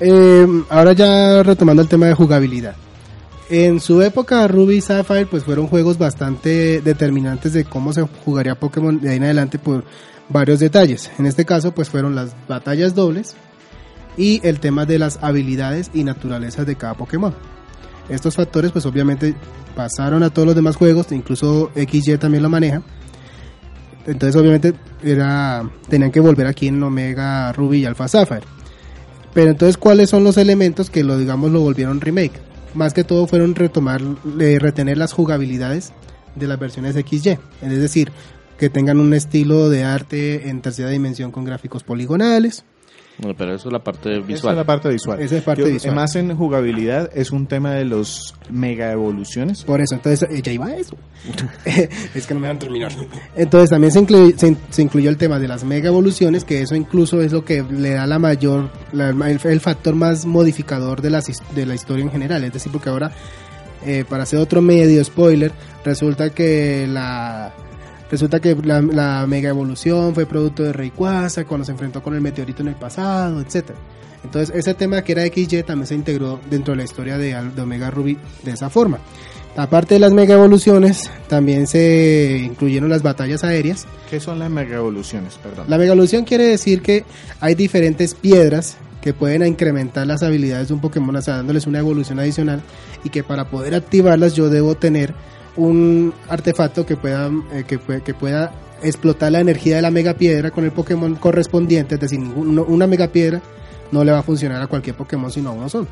[0.00, 2.76] eh, ahora ya retomando el tema de jugabilidad.
[3.50, 8.54] En su época, Ruby y Sapphire pues fueron juegos bastante determinantes de cómo se jugaría
[8.54, 9.84] Pokémon de ahí en adelante por
[10.30, 11.10] varios detalles.
[11.18, 13.36] En este caso, pues fueron las batallas dobles
[14.16, 17.34] y el tema de las habilidades y naturalezas de cada Pokémon.
[18.08, 19.34] Estos factores, pues obviamente
[19.76, 22.82] pasaron a todos los demás juegos, incluso XY también lo maneja.
[24.06, 28.42] Entonces, obviamente, era, tenían que volver aquí en Omega Ruby y Alpha Sapphire.
[29.34, 32.53] Pero entonces, ¿cuáles son los elementos que lo, digamos, lo volvieron remake?
[32.74, 34.02] Más que todo fueron retomar,
[34.40, 35.92] eh, retener las jugabilidades
[36.34, 37.38] de las versiones XY.
[37.62, 38.10] Es decir,
[38.58, 42.64] que tengan un estilo de arte en tercera dimensión con gráficos poligonales.
[43.38, 44.54] Pero eso es la parte Esa visual.
[44.54, 45.20] es la parte visual.
[45.20, 45.94] Esa es parte Yo- visual.
[45.94, 49.62] Más en jugabilidad es un tema de los mega evoluciones.
[49.62, 50.96] Por eso, entonces, eh, ya iba a eso.
[52.14, 52.90] es que no me van a terminar.
[53.36, 56.60] Entonces, también se, incluy- se, in- se incluyó el tema de las mega evoluciones, que
[56.62, 61.00] eso incluso es lo que le da la mayor, la- el, el factor más modificador
[61.00, 62.42] de, las, his- de la historia en general.
[62.42, 63.12] Es decir, porque ahora,
[63.86, 65.52] eh, para hacer otro medio spoiler,
[65.84, 67.54] resulta que la.
[68.10, 72.20] Resulta que la, la mega evolución fue producto de Rayquaza cuando se enfrentó con el
[72.20, 73.78] meteorito en el pasado, etcétera.
[74.22, 77.62] Entonces, ese tema que era XY también se integró dentro de la historia de, de
[77.62, 78.98] Omega Ruby de esa forma.
[79.56, 83.86] Aparte de las mega evoluciones, también se incluyeron las batallas aéreas.
[84.10, 85.38] ¿Qué son las mega evoluciones?
[85.40, 85.66] Perdón.
[85.68, 87.04] La mega evolución quiere decir que
[87.38, 91.78] hay diferentes piedras que pueden incrementar las habilidades de un Pokémon, o sea, dándoles una
[91.78, 92.62] evolución adicional,
[93.04, 95.14] y que para poder activarlas yo debo tener
[95.56, 100.14] un artefacto que pueda, eh, que, pue- que pueda explotar la energía de la mega
[100.14, 103.40] piedra con el Pokémon correspondiente, es decir, ningún- no- una mega piedra
[103.92, 105.86] no le va a funcionar a cualquier Pokémon sino a uno solo.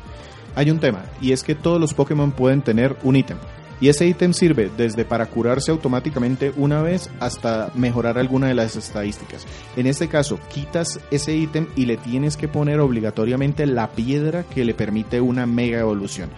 [0.55, 3.37] Hay un tema, y es que todos los Pokémon pueden tener un ítem.
[3.81, 8.75] Y ese ítem sirve desde para curarse automáticamente una vez hasta mejorar alguna de las
[8.75, 9.45] estadísticas.
[9.75, 14.65] En este caso, quitas ese ítem y le tienes que poner obligatoriamente la piedra que
[14.65, 16.29] le permite una mega evolución.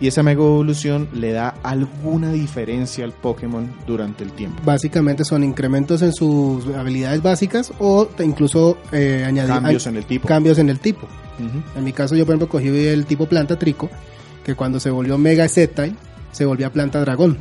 [0.00, 4.62] Y esa mega evolución le da alguna diferencia al Pokémon durante el tiempo.
[4.64, 10.28] Básicamente son incrementos en sus habilidades básicas o incluso eh, añadir Cambios en el tipo.
[10.28, 11.06] cambios en el tipo.
[11.76, 13.90] En mi caso, yo por ejemplo cogí el tipo planta trico,
[14.44, 15.94] que cuando se volvió Mega Sceptile,
[16.32, 17.38] se volvía planta dragón.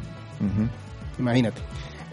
[1.19, 1.61] Imagínate.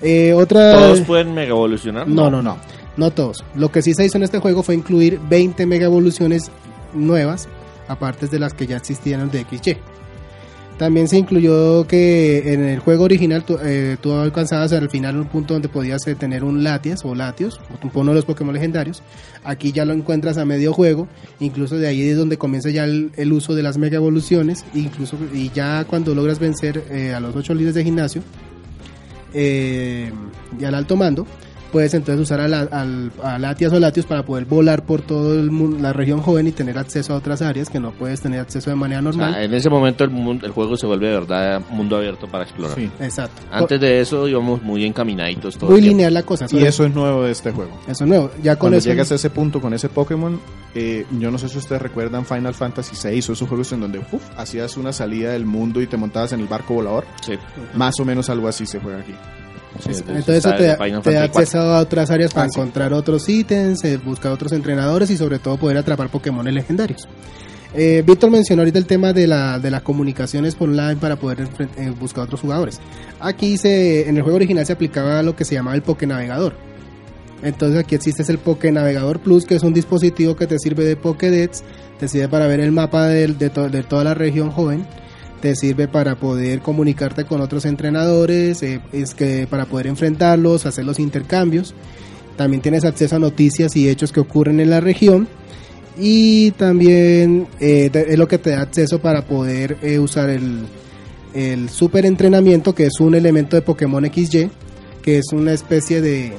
[0.00, 0.72] Eh, otra.
[0.72, 2.08] ¿Todos pueden mega evolucionar?
[2.08, 2.56] No, no, no.
[2.96, 3.44] No todos.
[3.54, 6.50] Lo que sí se hizo en este juego fue incluir 20 mega evoluciones
[6.92, 7.48] nuevas,
[7.88, 9.78] aparte de las que ya existían de XY.
[10.82, 15.28] También se incluyó que en el juego original tú, eh, tú alcanzabas al final un
[15.28, 17.60] punto donde podías eh, tener un Latias o Latios,
[17.94, 19.00] uno de los Pokémon legendarios.
[19.44, 21.06] Aquí ya lo encuentras a medio juego,
[21.38, 25.50] incluso de ahí es donde comienza ya el, uso de las mega evoluciones, incluso y
[25.50, 28.22] ya cuando logras vencer eh, a los ocho líderes de gimnasio
[29.34, 30.10] eh,
[30.58, 31.28] y al alto mando,
[31.72, 35.42] puedes entonces usar a, la- al, a Latias o Latios para poder volar por toda
[35.80, 38.76] la región joven y tener acceso a otras áreas que no puedes tener acceso de
[38.76, 39.32] manera O normal.
[39.34, 42.44] sea, en ese momento el, mundo- el juego se vuelve de verdad mundo abierto para
[42.44, 42.76] explorar.
[42.76, 42.88] Sí.
[43.00, 43.42] Exacto.
[43.50, 46.46] Antes de eso íbamos muy encaminaditos todo Muy lineal la cosa.
[46.50, 47.72] Y eso es nuevo de este juego.
[47.88, 48.30] eso es nuevo.
[48.42, 48.88] Ya con Cuando eso.
[48.90, 50.38] llegas a ese punto con ese Pokémon,
[50.74, 53.98] eh, yo no sé si ustedes recuerdan Final Fantasy VI o esos juegos en donde
[53.98, 57.04] uf, hacías una salida del mundo y te montabas en el barco volador.
[57.24, 57.34] Sí.
[57.74, 59.14] Más o menos algo así se juega aquí.
[59.80, 62.60] Sí, Entonces eso te, de te da acceso a otras áreas para Ah, sí.
[62.60, 67.08] encontrar otros ítems, eh, buscar otros entrenadores y sobre todo poder atrapar Pokémon legendarios.
[67.74, 71.48] Eh, Víctor mencionó ahorita el tema de, la, de las comunicaciones por online para poder
[71.78, 72.80] eh, buscar otros jugadores.
[73.18, 76.54] Aquí se, en el juego original se aplicaba lo que se llamaba el Pokénavegador.
[77.42, 81.64] Entonces aquí existe el Pokénavegador Plus, que es un dispositivo que te sirve de Pokédex,
[81.98, 84.86] te sirve para ver el mapa del- de, to- de toda la región joven,
[85.42, 90.84] te sirve para poder comunicarte con otros entrenadores, eh, es que para poder enfrentarlos, hacer
[90.84, 91.74] los intercambios.
[92.36, 95.26] También tienes acceso a noticias y hechos que ocurren en la región.
[95.98, 100.60] Y también eh, es lo que te da acceso para poder eh, usar el,
[101.34, 104.48] el super entrenamiento, que es un elemento de Pokémon XY,
[105.02, 106.32] que es una especie de,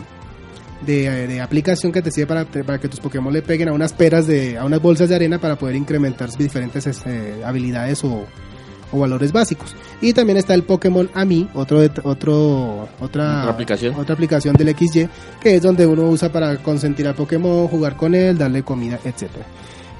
[0.85, 4.27] de, aplicación que te sirve para, para que tus Pokémon le peguen a unas peras
[4.27, 8.25] de, a unas bolsas de arena para poder incrementar sus diferentes eh, habilidades o,
[8.93, 9.75] o valores básicos.
[10.01, 13.95] Y también está el Pokémon AMI, otro, otro, otra, Otra aplicación.
[13.95, 15.09] otra aplicación del XY,
[15.41, 19.45] que es donde uno usa para consentir al Pokémon, jugar con él, darle comida, etcétera.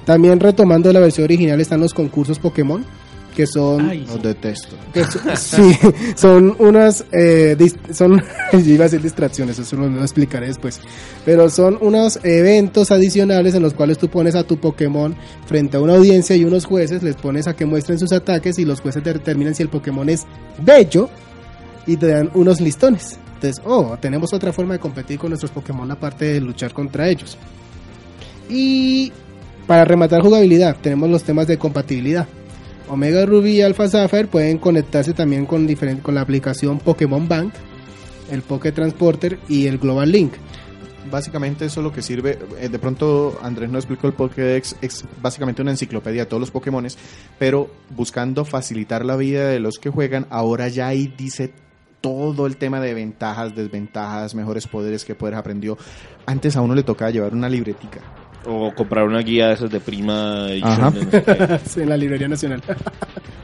[0.06, 2.86] También retomando la versión original están los concursos Pokémon,
[3.34, 4.76] que son Ay, Los detesto.
[4.94, 5.78] que so- sí,
[6.16, 7.58] son unas, eh,
[7.92, 8.22] son,
[8.54, 10.80] yo iba a decir distracciones, eso lo, lo explicaré después,
[11.26, 15.16] pero son unos eventos adicionales en los cuales tú pones a tu Pokémon
[15.46, 18.66] frente a una audiencia y unos jueces, les pones a que muestren sus ataques y
[18.66, 20.26] los jueces determinan si el Pokémon es
[20.60, 21.10] bello
[21.88, 23.18] y te dan unos listones.
[23.36, 27.38] Entonces, oh, tenemos otra forma de competir con nuestros Pokémon aparte de luchar contra ellos.
[28.50, 29.12] Y
[29.68, 32.28] para rematar jugabilidad, tenemos los temas de compatibilidad.
[32.90, 37.54] Omega Ruby y Alpha Sapphire pueden conectarse también con, diferen- con la aplicación Pokémon Bank,
[38.32, 40.34] el Poké Transporter y el Global Link.
[41.12, 42.40] Básicamente eso es lo que sirve.
[42.60, 44.76] eh, de pronto Andrés no explicó el Pokédex.
[44.82, 46.98] Es básicamente una enciclopedia de todos los Pokémones.
[47.38, 51.54] Pero buscando facilitar la vida de los que juegan, ahora ya ahí dice
[52.02, 55.78] todo el tema de ventajas, desventajas, mejores poderes que poderes aprendió.
[56.26, 58.00] Antes a uno le tocaba llevar una libretica.
[58.46, 60.92] O comprar una guía de esas de prima Ajá.
[60.92, 61.60] qué.
[61.66, 62.62] Sí, en la Librería Nacional.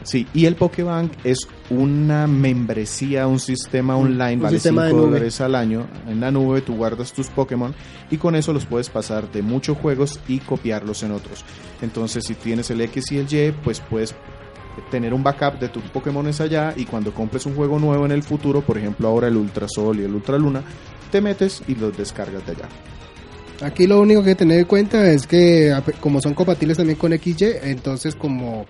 [0.02, 4.94] Sí, y el Pokébank es una membresía, un sistema online, un vale sistema 5 de
[4.94, 5.12] nube.
[5.12, 5.88] dólares al año.
[6.08, 7.76] En la nube tú guardas tus Pokémon
[8.10, 11.44] y con eso los puedes pasar de muchos juegos y copiarlos en otros.
[11.82, 14.16] Entonces, si tienes el X y el Y, pues puedes
[14.90, 18.24] tener un backup de tus Pokémon allá y cuando compres un juego nuevo en el
[18.24, 20.64] futuro, por ejemplo ahora el Ultra Sol y el Ultra Luna,
[21.12, 22.70] te metes y los descargas de allá.
[23.62, 27.46] Aquí lo único que tener en cuenta es que como son compatibles también con XY,
[27.64, 28.66] entonces como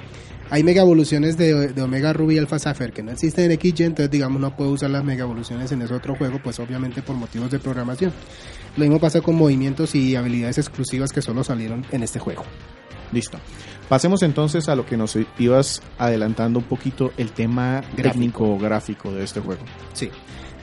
[0.50, 3.84] hay mega evoluciones de, de Omega Ruby y Alpha Sapphire que no existen en XY,
[3.84, 7.16] entonces digamos no puedo usar las mega evoluciones en ese otro juego, pues obviamente por
[7.16, 8.12] motivos de programación.
[8.78, 12.44] Lo mismo pasa con movimientos y habilidades exclusivas que solo salieron en este juego.
[13.12, 13.40] Listo.
[13.88, 19.24] Pasemos entonces a lo que nos ibas adelantando un poquito el tema técnico gráfico de
[19.24, 19.62] este juego.
[19.94, 20.10] Sí.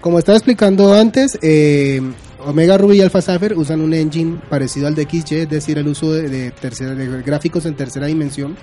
[0.00, 2.00] Como estaba explicando antes, eh,
[2.44, 5.88] Omega Ruby y Alpha Sapphire usan un engine parecido al de XY, es decir, el
[5.88, 8.56] uso de, tercera, de gráficos en tercera dimensión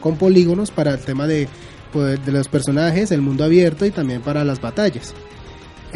[0.00, 1.48] con polígonos para el tema de,
[1.92, 5.14] pues, de los personajes, el mundo abierto y también para las batallas.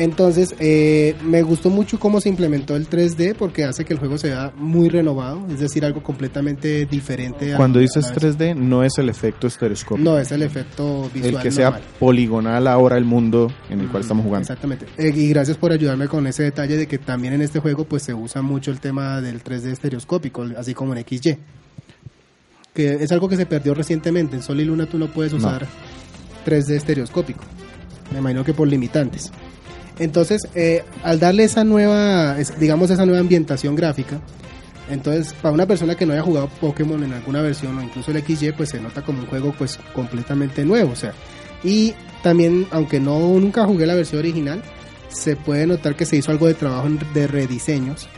[0.00, 4.16] Entonces, eh, me gustó mucho cómo se implementó el 3D porque hace que el juego
[4.16, 7.52] sea muy renovado, es decir, algo completamente diferente.
[7.52, 10.02] a- Cuando a dices la- 3D, no es el efecto estereoscópico.
[10.02, 11.34] No, es el efecto visual.
[11.36, 11.82] el que sea normal.
[11.98, 14.42] poligonal ahora el mundo en el cual estamos jugando.
[14.42, 14.86] Exactamente.
[14.96, 18.02] Eh, y gracias por ayudarme con ese detalle de que también en este juego pues
[18.02, 21.36] se usa mucho el tema del 3D estereoscópico, así como en XY.
[22.72, 24.36] Que es algo que se perdió recientemente.
[24.36, 25.66] En Sol y Luna tú no puedes usar
[26.46, 27.44] 3D estereoscópico.
[28.12, 29.30] Me imagino que por limitantes.
[30.00, 34.18] Entonces, eh, al darle esa nueva, digamos esa nueva ambientación gráfica,
[34.90, 38.20] entonces para una persona que no haya jugado Pokémon en alguna versión o incluso el
[38.24, 41.12] XY, pues se nota como un juego pues completamente nuevo, o sea,
[41.62, 44.62] y también, aunque no nunca jugué la versión original,
[45.10, 48.08] se puede notar que se hizo algo de trabajo de rediseños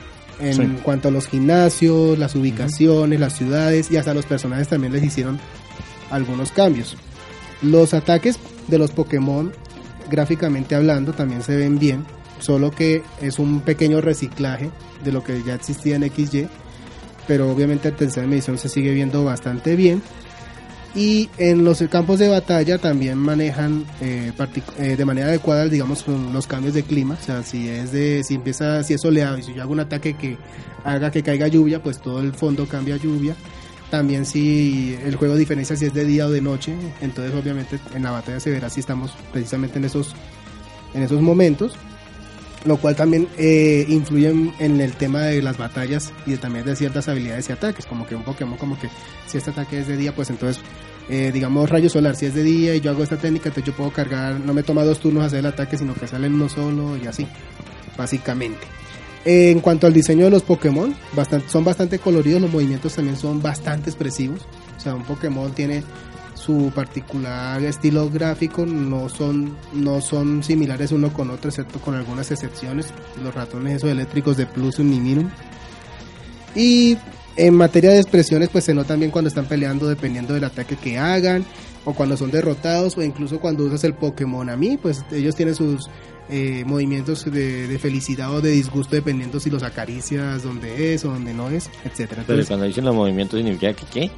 [0.41, 0.79] en Sí.
[0.83, 5.39] cuanto a los gimnasios, las ubicaciones, las ciudades y hasta los personajes también les hicieron
[6.11, 6.97] algunos cambios.
[7.61, 9.53] Los ataques de los Pokémon,
[10.11, 12.05] gráficamente hablando, también se ven bien,
[12.41, 14.71] solo que es un pequeño reciclaje
[15.05, 16.49] de lo que ya existía en XY,
[17.27, 20.03] pero obviamente en tercera edición se sigue viendo bastante bien.
[20.95, 24.31] Y en los campos de batalla también manejan eh,
[24.79, 27.17] eh, de manera adecuada, digamos, los cambios de clima.
[27.19, 29.81] O sea, si es de, si empieza, si es soleado y si yo hago un
[29.81, 30.37] ataque que
[30.85, 33.35] haga que caiga lluvia, pues todo el fondo cambia a lluvia.
[33.93, 38.03] También si el juego diferencia si es de día o de noche, entonces obviamente en
[38.03, 40.15] la batalla se verá si estamos precisamente en esos,
[40.95, 41.75] en esos momentos
[42.65, 47.07] lo cual también eh, influye en, el tema de las batallas y también de ciertas
[47.07, 48.89] habilidades y ataques, como que un Pokémon como que
[49.27, 50.63] si este ataque es de día, pues entonces
[51.11, 53.77] eh, digamos rayo solar, si es de día y yo hago esta técnica, entonces yo
[53.77, 56.49] puedo cargar, no me toma dos turnos hacer el ataque, sino que sale en uno
[56.49, 57.27] solo y así,
[57.99, 58.67] básicamente.
[59.25, 60.95] En cuanto al diseño de los Pokémon,
[61.47, 64.41] son bastante coloridos, los movimientos también son bastante expresivos,
[64.77, 65.85] o sea, un Pokémon tiene
[66.43, 72.33] su particular estilo gráfico no son no son similares uno con otro excepto con algunas
[72.33, 72.87] excepciones
[73.23, 75.31] los ratones esos eléctricos de Plusum y Minimum
[76.57, 76.99] y
[77.37, 80.99] en materia de expresiones pues se nota bien cuando están peleando dependiendo del ataque que
[80.99, 81.45] hagan
[81.85, 85.55] o cuando son derrotados o incluso cuando usas el Pokémon a mí pues ellos tienen
[85.55, 85.89] sus
[86.31, 91.09] eh, movimientos de, de felicidad o de disgusto dependiendo si los acaricias donde es o
[91.11, 94.11] donde no es etcétera Pero Entonces, cuando dicen los movimientos significa que qué?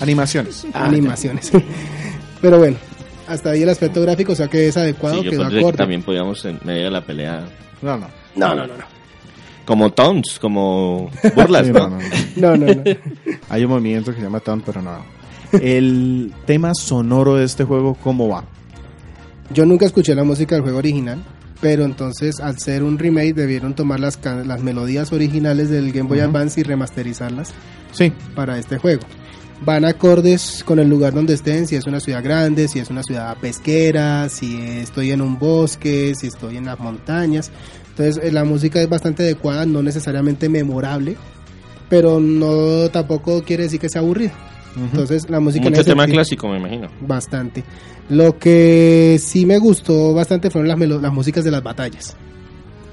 [0.00, 0.66] Animaciones.
[0.74, 1.50] animaciones.
[2.40, 2.76] Pero bueno,
[3.26, 5.60] hasta ahí el aspecto gráfico, o sea que es adecuado, Sí, yo quedó pensé que
[5.60, 5.76] acorde.
[5.78, 7.44] también podíamos en medio de la pelea.
[7.82, 8.08] No, no.
[8.36, 8.84] No, no, no, no.
[9.64, 11.88] Como taunts, como burlas, Sí, ¿no?
[11.90, 12.08] no, no, no.
[12.36, 12.82] No, no, no.
[13.48, 15.02] Hay un movimiento que se llama Taunt, pero no.
[15.52, 18.44] El tema sonoro de este juego, ¿cómo va?
[19.52, 21.22] Yo nunca escuché la música del juego original,
[21.60, 26.20] pero entonces al ser un remake debieron tomar las, las melodías originales del Game Boy.
[26.20, 27.52] Advance y remasterizarlas
[27.92, 28.12] Sí.
[28.34, 29.02] para este juego.
[29.64, 33.02] Van acordes con el lugar donde estén, si es una ciudad grande, si es una
[33.02, 37.50] ciudad pesquera, si estoy en un bosque, si estoy en las montañas.
[37.90, 41.16] Entonces eh, la música es bastante adecuada, no necesariamente memorable,
[41.88, 44.32] pero no tampoco quiere decir que sea aburrida.
[44.84, 46.88] Entonces la música Mucho tema sentido- clásico, me imagino.
[47.00, 47.64] Bastante.
[48.08, 52.16] Lo que sí me gustó bastante fueron las, las músicas de las batallas.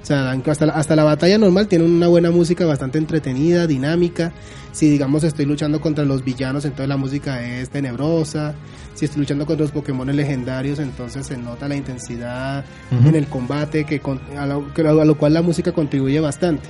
[0.01, 4.33] O sea, hasta la, hasta la batalla normal tiene una buena música bastante entretenida, dinámica.
[4.71, 8.53] Si digamos estoy luchando contra los villanos, entonces la música es tenebrosa.
[8.93, 13.83] Si estoy luchando contra los Pokémon legendarios, entonces se nota la intensidad en el combate,
[13.85, 16.67] que, con- a, lo, que- a lo cual la música contribuye bastante.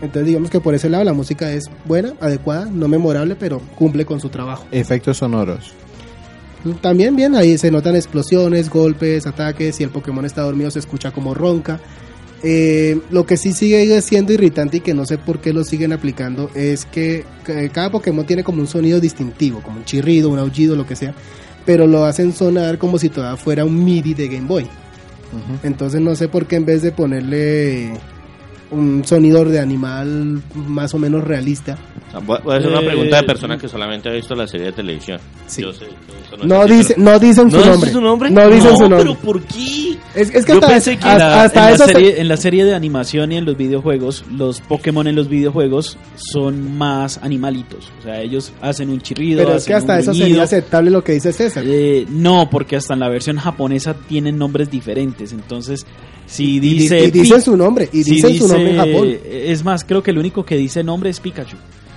[0.00, 4.04] Entonces digamos que por ese lado la música es buena, adecuada, no memorable, pero cumple
[4.06, 4.64] con su trabajo.
[4.70, 5.72] Efectos sonoros.
[6.80, 11.10] También bien, ahí se notan explosiones, golpes, ataques, y el Pokémon está dormido se escucha
[11.12, 11.80] como ronca.
[12.42, 15.92] Eh, lo que sí sigue siendo irritante y que no sé por qué lo siguen
[15.92, 20.38] aplicando es que ca- cada Pokémon tiene como un sonido distintivo, como un chirrido, un
[20.38, 21.14] aullido, lo que sea,
[21.66, 24.66] pero lo hacen sonar como si todavía fuera un MIDI de Game Boy.
[25.62, 27.90] Entonces no sé por qué en vez de ponerle
[28.70, 31.76] un sonido de animal más o menos realista,
[32.10, 34.66] Ah, Voy a hacer una Eh, pregunta de persona que solamente ha visto la serie
[34.68, 35.20] de televisión.
[35.46, 35.60] Sí.
[35.60, 35.84] Yo sé
[36.44, 37.90] no, dice, no dicen su ¿No nombre.
[37.92, 38.30] su nombre?
[38.30, 38.98] No dicen su nombre.
[39.00, 39.96] pero ¿por qué?
[40.14, 41.92] Es, es que Yo hasta, pensé que hasta- En la- hasta en, la eso se-
[41.92, 45.98] serie, en la serie de animación y en los videojuegos, los Pokémon en los videojuegos
[46.16, 47.90] son más animalitos.
[48.00, 49.44] O sea, ellos hacen un chirrido.
[49.44, 51.64] Pero es que hasta eso sería aceptable lo que dice César.
[51.66, 55.32] Eh, no, porque hasta en la versión japonesa tienen nombres diferentes.
[55.32, 55.84] Entonces,
[56.26, 57.04] si dice.
[57.06, 59.16] y dicen su nombre, y si dicen su nombre en dice- Japón.
[59.30, 61.56] Es más, creo que el único que dice nombre es Pikachu.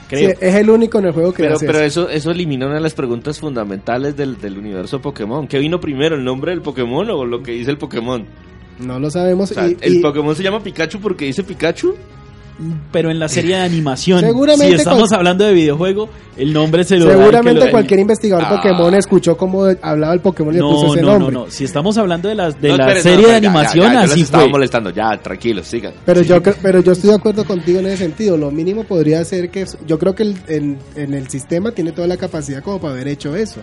[0.09, 0.31] Creo.
[0.31, 2.01] Sí, es el único en el juego que Pero, hace pero eso.
[2.03, 5.47] eso, eso elimina una de las preguntas fundamentales del, del universo Pokémon.
[5.47, 8.25] ¿Qué vino primero, el nombre del Pokémon o lo que dice el Pokémon?
[8.79, 9.51] No lo sabemos.
[9.51, 11.95] O sea, y- ¿el y- Pokémon se llama Pikachu porque dice Pikachu?
[12.91, 16.83] Pero en la serie de animación, Seguramente si estamos cual- hablando de videojuego, el nombre
[16.83, 18.55] se lo da el que seguramente lo- cualquier investigador Ah.
[18.57, 21.33] Pokémon escuchó cómo hablaba el Pokémon y le puso No, ese no, no, nombre.
[21.35, 21.45] no.
[21.49, 23.85] Si estamos hablando de, las de No, la esperen, serie no, de ya, ya, animación,
[23.87, 24.51] ya, yo les así estaba fue.
[24.51, 24.89] molestando.
[24.91, 25.93] Ya, tranquilos, sigan.
[26.05, 28.37] Pero yo, cre- pero yo estoy de acuerdo contigo en ese sentido.
[28.37, 29.65] Lo mínimo podría ser que...
[29.87, 33.07] Yo creo que el- en, en el sistema tiene toda la capacidad como para haber
[33.07, 33.61] hecho eso.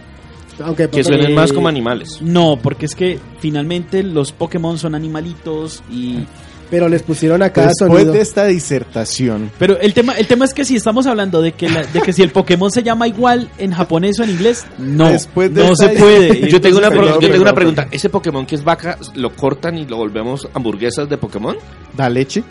[0.61, 2.19] Aunque Que suenen Eh, más como animales.
[2.21, 6.25] No, porque es que finalmente los Pokémon son animalitos y...
[6.71, 8.13] Pero les pusieron a cada Después sonido.
[8.13, 11.69] de esta disertación, Pero el tema, el tema es que si estamos hablando de que,
[11.69, 15.09] la- de que si el Pokémon se llama igual en japonés o en inglés, no,
[15.09, 16.49] Después de no se puede.
[16.49, 17.89] Yo tengo una, Perdón, yo tengo una perdón, pregunta.
[17.91, 21.57] ¿Ese Pokémon que es vaca lo cortan y lo volvemos hamburguesas de Pokémon?
[21.97, 22.43] da leche.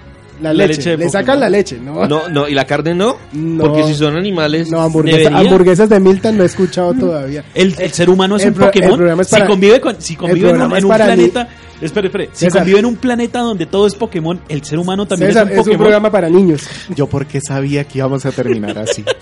[0.41, 0.95] La la leche.
[0.95, 2.05] Le sacan la leche, ¿no?
[2.07, 3.17] No, no, y la carne no.
[3.33, 3.63] No.
[3.63, 4.69] Porque si son animales.
[4.69, 7.43] No, hamburguesa- hamburguesas de Milton no he escuchado todavía.
[7.55, 9.19] El, el ser humano es el un pro- Pokémon.
[9.19, 11.47] es si para- convive, con, si convive en un, en planeta.
[11.81, 12.29] Espere, espere.
[12.33, 12.61] Si César.
[12.61, 15.53] convive en un planeta donde todo es Pokémon, el ser humano también César, es un
[15.53, 15.77] es un Pokémon.
[15.79, 16.63] programa para niños.
[16.95, 19.03] Yo porque sabía que íbamos a terminar así.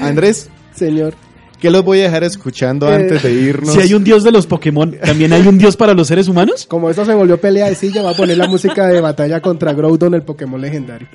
[0.00, 1.14] Andrés, Señor.
[1.60, 3.72] ¿Qué los voy a dejar escuchando Eh, antes de irnos?
[3.72, 6.66] Si hay un dios de los Pokémon, ¿también hay un dios para los seres humanos?
[6.68, 9.72] Como esto se volvió pelea de silla, va a poner la música de batalla contra
[9.72, 11.08] Groudon, el Pokémon legendario.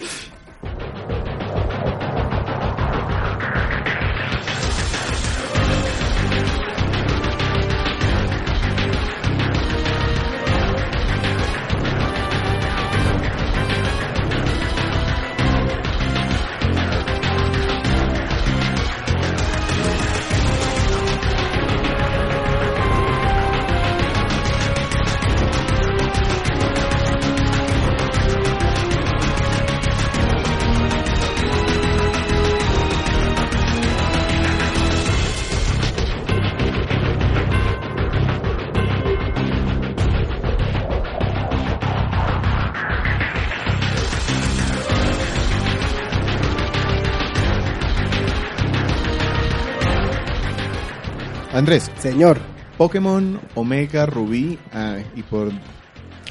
[51.59, 52.39] Andrés, Señor,
[52.77, 55.51] Pokémon Omega Rubí ah, y por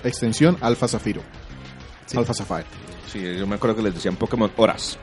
[0.03, 1.21] extensión Alpha Zafiro.
[2.17, 2.65] Alpha Sapphire.
[3.13, 4.99] Sí, yo me acuerdo que les decían Pokémon Horas.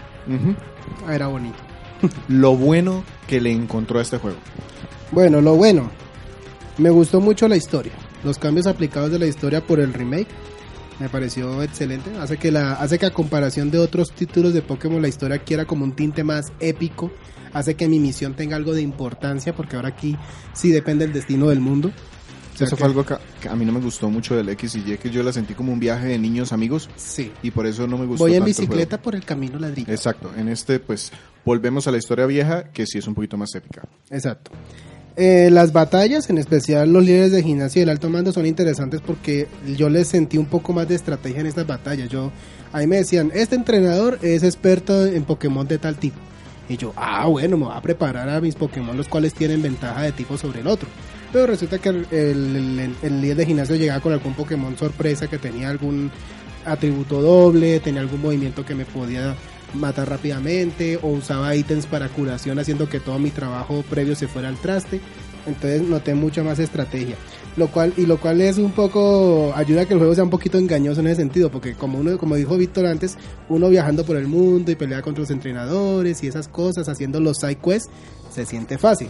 [1.05, 1.59] Ah, era bonito.
[2.27, 4.39] Lo bueno que le encontró a este juego.
[5.11, 5.91] Bueno, lo bueno,
[6.79, 7.93] me gustó mucho la historia.
[8.23, 10.27] Los cambios aplicados de la historia por el remake
[10.99, 12.11] me pareció excelente.
[12.19, 15.65] Hace que, la, hace que a comparación de otros títulos de Pokémon la historia quiera
[15.65, 17.11] como un tinte más épico.
[17.53, 20.17] Hace que mi misión tenga algo de importancia porque ahora aquí
[20.53, 21.89] sí depende el destino del mundo.
[22.53, 24.47] O sea Eso que- fue algo que, que a mí no me gustó mucho del
[24.49, 27.31] X y Y, que yo la sentí como un viaje de niños amigos Sí.
[27.43, 29.91] y por eso no me gustó Voy en tanto bicicleta por el camino ladrillo.
[29.91, 31.11] Exacto, en este pues
[31.43, 33.81] volvemos a la historia vieja que sí es un poquito más épica.
[34.09, 34.51] Exacto.
[35.17, 38.99] Eh, las batallas, en especial los líderes de gimnasia y el alto mando, son interesantes
[38.99, 39.47] porque
[39.77, 42.09] yo les sentí un poco más de estrategia en estas batallas.
[42.09, 42.31] Yo,
[42.73, 46.17] ahí me decían, este entrenador es experto en Pokémon de tal tipo.
[46.67, 50.01] Y yo, ah, bueno, me voy a preparar a mis Pokémon los cuales tienen ventaja
[50.01, 50.89] de tipo sobre el otro.
[51.31, 55.69] Pero resulta que el, el- líder de gimnasio llegaba con algún Pokémon sorpresa que tenía
[55.69, 56.11] algún
[56.65, 59.35] atributo doble, tenía algún movimiento que me podía
[59.73, 64.47] matar rápidamente o usaba ítems para curación haciendo que todo mi trabajo previo se fuera
[64.47, 65.01] al traste.
[65.45, 67.15] Entonces noté mucha más estrategia.
[67.55, 70.29] Lo cual, y lo cual es un poco, ayuda a que el juego sea un
[70.29, 74.17] poquito engañoso en ese sentido, porque como uno, como dijo Víctor antes, uno viajando por
[74.17, 77.89] el mundo y pelea contra los entrenadores y esas cosas, haciendo los side quests,
[78.29, 79.07] se siente fácil.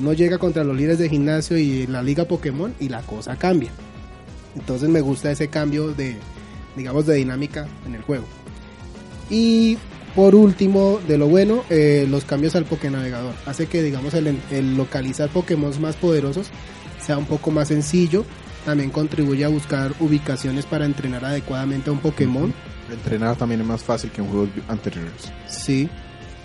[0.00, 3.70] Uno llega contra los líderes de gimnasio y la liga Pokémon y la cosa cambia.
[4.56, 6.16] Entonces me gusta ese cambio de,
[6.76, 8.24] digamos, de dinámica en el juego.
[9.30, 9.78] Y
[10.14, 13.34] por último, de lo bueno, eh, los cambios al Pokénavegador.
[13.46, 16.48] Hace que, digamos, el, el localizar Pokémon más poderosos
[17.00, 18.24] sea un poco más sencillo.
[18.64, 22.54] También contribuye a buscar ubicaciones para entrenar adecuadamente a un Pokémon.
[22.90, 25.32] Entrenar también es más fácil que en juegos anteriores.
[25.48, 25.88] Sí.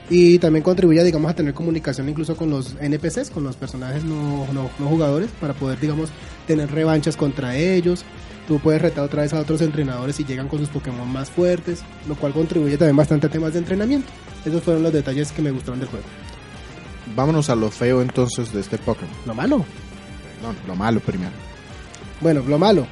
[0.10, 4.48] Y también contribuye, digamos, a tener comunicación incluso con los NPCs, con los personajes no,
[4.54, 6.10] no, no jugadores, para poder, digamos,
[6.48, 8.04] tener revanchas contra ellos.
[8.48, 11.84] Tú puedes retar otra vez a otros entrenadores y llegan con sus Pokémon más fuertes,
[12.08, 14.08] lo cual contribuye también bastante a temas de entrenamiento.
[14.44, 16.06] Esos fueron los detalles que me gustaron del juego.
[17.16, 19.14] Vámonos a lo feo entonces de este Pokémon.
[19.28, 19.58] Lo malo.
[20.42, 21.32] No, lo malo primero.
[22.22, 22.88] Bueno, lo malo.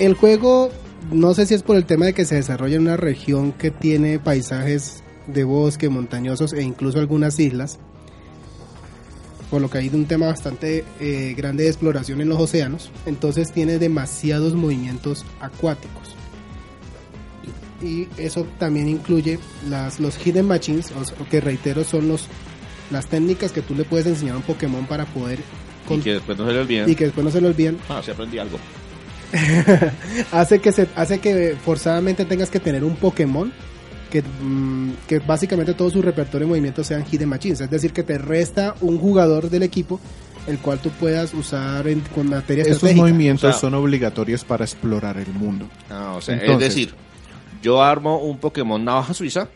[0.00, 0.70] El juego,
[1.12, 3.70] no sé si es por el tema de que se desarrolla en una región que
[3.70, 7.78] tiene paisajes de bosque, montañosos e incluso algunas islas.
[9.50, 12.90] Por lo que hay un tema bastante eh, grande de exploración en los océanos.
[13.06, 16.14] Entonces tiene demasiados movimientos acuáticos.
[17.82, 22.26] Y eso también incluye las, los hidden machines, o sea, que reitero son los,
[22.90, 25.38] las técnicas que tú le puedes enseñar a un Pokémon para poder...
[25.84, 26.90] Y con- que después no se le olviden.
[26.90, 28.58] y que después no se lo olviden Ah, sí aprendí algo.
[30.32, 33.52] hace que se hace que forzadamente tengas que tener un Pokémon
[34.10, 38.02] que, mm, que básicamente todo su repertorio de movimientos sean hidden machines, es decir, que
[38.02, 40.00] te resta un jugador del equipo
[40.46, 43.02] el cual tú puedas usar en, con materia Esos estratégica.
[43.02, 45.66] movimientos O sea- son obligatorios para explorar el mundo.
[45.90, 46.94] Ah, o sea, Entonces- es decir,
[47.62, 49.48] yo armo un Pokémon navaja suiza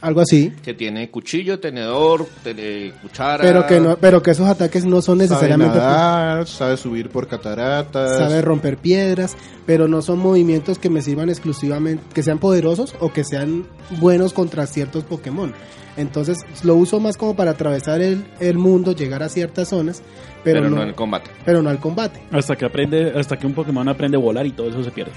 [0.00, 3.42] Algo así, que tiene cuchillo, tenedor, tele- cuchara.
[3.42, 7.26] pero que no, pero que esos ataques no son Sabe necesariamente nadar, sabe subir por
[7.26, 8.16] cataratas.
[8.16, 9.36] sabe romper piedras,
[9.66, 13.66] pero no son movimientos que me sirvan exclusivamente, que sean poderosos o que sean
[13.98, 15.52] buenos contra ciertos Pokémon.
[15.96, 20.00] Entonces lo uso más como para atravesar el, el mundo, llegar a ciertas zonas,
[20.44, 21.28] pero, pero, no, el combate.
[21.44, 22.20] pero no al combate.
[22.30, 25.10] Hasta que aprende, hasta que un Pokémon aprende a volar y todo eso se pierde.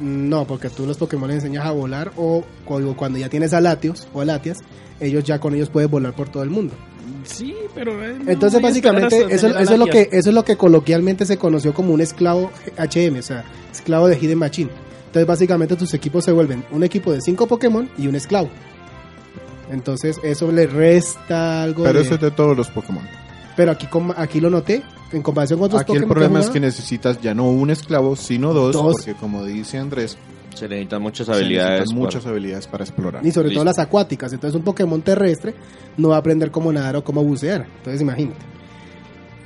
[0.00, 3.60] No, porque tú los Pokémon les enseñas a volar o cu- cuando ya tienes a
[3.60, 4.58] Latios o a Latias,
[4.98, 6.74] ellos ya con ellos puedes volar por todo el mundo.
[7.24, 11.26] Sí, pero eh, Entonces básicamente eso, eso es lo que eso es lo que coloquialmente
[11.26, 14.70] se conoció como un esclavo HM, o sea, esclavo de Hidden Machine.
[15.06, 18.48] Entonces básicamente tus equipos se vuelven un equipo de cinco Pokémon y un esclavo.
[19.70, 21.84] Entonces eso le resta algo.
[21.84, 23.06] Pero de- eso es de todos los Pokémon.
[23.60, 23.86] Pero aquí,
[24.16, 24.82] aquí lo noté.
[25.12, 28.54] En comparación con otros Aquí el problema es que necesitas ya no un esclavo, sino
[28.54, 28.92] dos, Dos.
[28.96, 30.16] porque como dice Andrés,
[30.54, 31.80] Se necesitan muchas se habilidades.
[31.80, 33.26] necesitan muchas para- habilidades para explorar.
[33.26, 33.58] Y sobre Listo.
[33.58, 34.32] todo las acuáticas.
[34.32, 35.54] Entonces un Pokémon terrestre
[35.98, 37.66] no va a aprender cómo nadar o cómo bucear.
[37.78, 38.38] Entonces imagínate.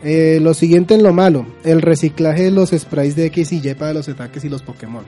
[0.04, 3.74] Eh, lo siguiente en lo malo, el reciclaje de los sprites de X y Y
[3.74, 5.02] para los ataques y los Pokémon.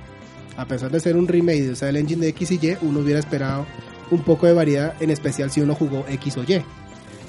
[0.57, 3.00] A pesar de ser un remake de usar el engine de X y Y, uno
[3.00, 3.66] hubiera esperado
[4.11, 6.61] un poco de variedad, en especial si uno jugó X o Y.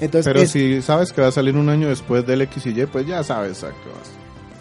[0.00, 2.80] Entonces, Pero es- si sabes que va a salir un año después del X y
[2.80, 4.10] Y, pues ya sabes a qué vas.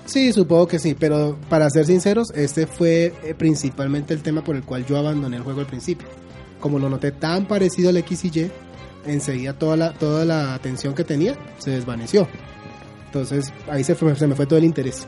[0.06, 4.56] sí, supongo que sí, pero para ser sinceros, este fue eh, principalmente el tema por
[4.56, 6.08] el cual yo abandoné el juego al principio.
[6.60, 8.52] Como lo noté tan parecido al X y Y,
[9.06, 12.28] enseguida toda la, toda la atención que tenía se desvaneció.
[13.06, 15.08] Entonces ahí se, fue- se me fue todo el interés.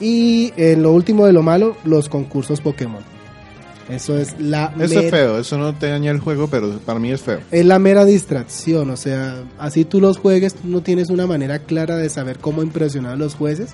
[0.00, 3.02] Y en lo último de lo malo, los concursos Pokémon.
[3.88, 6.98] Eso es la, Eso es mera- feo, eso no te daña el juego, pero para
[6.98, 7.40] mí es feo.
[7.50, 8.88] es la mera distracción.
[8.90, 12.62] O sea, así tú los juegues, tú no tienes una manera clara de saber cómo
[12.62, 13.72] impresionar a los jueces,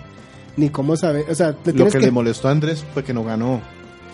[0.57, 1.27] ni cómo saber.
[1.31, 3.61] O sea, te Lo que, que, le molestó a Andrés fue que no ganó.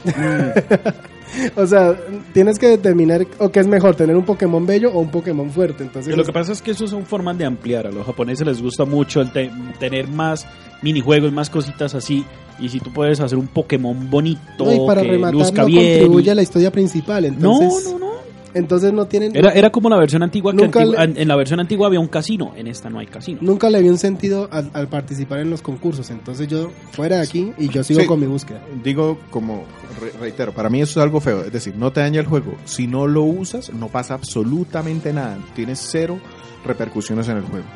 [1.57, 1.97] o sea,
[2.33, 5.83] tienes que determinar o qué es mejor, tener un Pokémon bello o un Pokémon fuerte.
[5.83, 7.87] Entonces, Lo que pasa es que eso son formas de ampliar.
[7.87, 10.47] A los japoneses les gusta mucho el te- tener más
[10.83, 12.25] minijuegos, más cositas así.
[12.59, 15.67] Y si tú puedes hacer un Pokémon bonito, no, y para que rematar luzca no
[15.69, 15.99] bien.
[16.01, 17.23] contribuye y- a la historia principal.
[17.39, 18.07] No, Entonces, no, no.
[18.55, 19.37] entonces no tienen.
[19.37, 22.53] Era, era como la versión antigua que le- en- la versión antigua había un casino,
[22.57, 23.41] en esta no hay casino.
[23.43, 26.09] Nunca le vi un sentido al, al participar en los concursos.
[26.09, 28.07] Entonces yo fuera de aquí y yo sigo Sí.
[28.07, 28.63] con mi búsqueda.
[28.83, 29.65] Digo, como
[30.01, 31.43] re- reitero, para mí eso es algo feo.
[31.45, 32.55] Es decir, no te daña el juego.
[32.65, 35.37] Si no lo usas, no pasa absolutamente nada.
[35.55, 36.19] Tienes cero
[36.65, 37.67] repercusiones en el juego.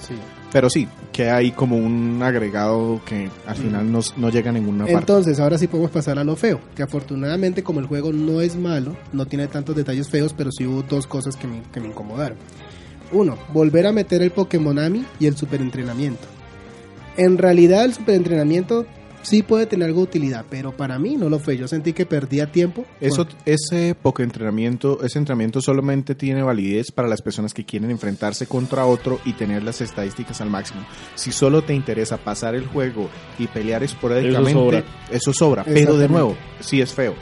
[0.00, 0.14] Sí.
[0.52, 4.84] Pero sí, que hay como un agregado que al final no, no llega a ninguna
[4.84, 4.98] parte.
[4.98, 6.60] Entonces, ahora sí podemos pasar a lo feo.
[6.74, 10.66] Que afortunadamente, como el juego no es malo, no tiene tantos detalles feos, pero sí
[10.66, 12.36] hubo dos cosas que me, que me incomodaron.
[13.12, 16.26] Uno, volver a meter el Pokémon Ami y el superentrenamiento.
[17.16, 18.86] En realidad, el superentrenamiento
[19.22, 21.56] sí puede tener algo de utilidad, pero para mí no lo fue.
[21.56, 22.84] Yo sentí que perdía tiempo.
[23.00, 28.46] Eso, ese poco entrenamiento, ese entrenamiento solamente tiene validez para las personas que quieren enfrentarse
[28.46, 30.84] contra otro y tener las estadísticas al máximo.
[31.14, 33.08] Si solo te interesa pasar el juego
[33.38, 34.84] y pelear esporádicamente, sobra.
[35.10, 35.64] eso sobra.
[35.64, 37.14] Pero de nuevo, sí es feo.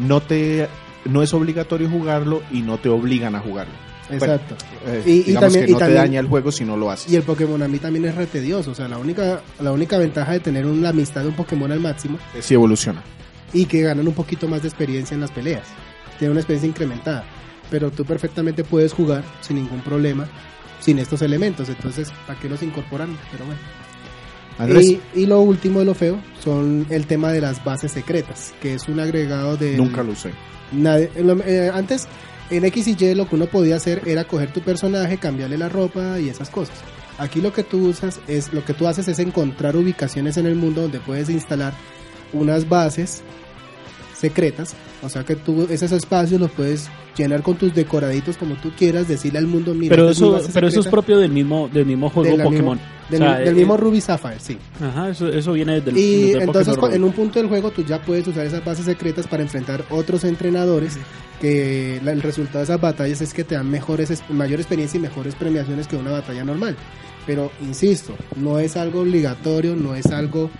[0.00, 0.68] No te,
[1.04, 3.93] no es obligatorio jugarlo y no te obligan a jugarlo.
[4.10, 4.56] Exacto.
[4.86, 7.10] Eh, Y- también- que y no te daña el juego si no lo haces.
[7.12, 8.70] Y el Pokémon a mí también es re tedioso.
[8.72, 11.80] O sea, la única, la única ventaja de tener una amistad de un Pokémon al
[11.80, 13.02] máximo Sí evoluciona.
[13.52, 15.62] y que ganan un poquito más de experiencia en las peleas.
[16.18, 17.24] Tienen una experiencia incrementada.
[17.70, 20.28] Pero tú perfectamente puedes jugar sin ningún problema,
[20.80, 21.68] sin estos elementos.
[21.70, 23.16] Entonces, ¿para qué los incorporan?
[23.32, 23.60] Pero bueno.
[24.80, 28.74] Y, y lo último de lo feo son el tema de las bases secretas, que
[28.74, 29.76] es un agregado de...
[29.76, 30.30] nunca lo usé.
[30.72, 31.10] Nadie-
[31.46, 32.06] eh, antes,
[32.50, 35.68] en X y Y lo que uno podía hacer era coger tu personaje, cambiarle la
[35.68, 36.76] ropa y esas cosas.
[37.18, 40.56] Aquí lo que tú usas es, lo que tú haces es encontrar ubicaciones en el
[40.56, 41.72] mundo donde puedes instalar
[42.32, 43.22] unas bases
[44.14, 44.74] secretas.
[45.02, 49.06] O sea que tú esos espacios los puedes llenar con tus decoraditos como tú quieras,
[49.06, 52.36] decirle al mundo, mira, Pero eso, pero eso es propio del mismo, del mismo juego
[52.36, 52.80] de Pokémon.
[53.10, 54.56] Del, O sea, del eh, mismo Ruby Sapphire, sí.
[54.82, 57.84] Ajá, eso, eso viene del, Y del entonces Pokémon en un punto del juego tú
[57.84, 60.96] ya puedes usar esas bases secretas para enfrentar otros entrenadores
[61.40, 64.96] que la- el resultado de esas batallas es que te dan mejores es- mayor experiencia
[64.98, 66.76] y mejores premiaciones que una batalla normal.
[67.26, 70.50] Pero insisto, no es algo obligatorio, no es algo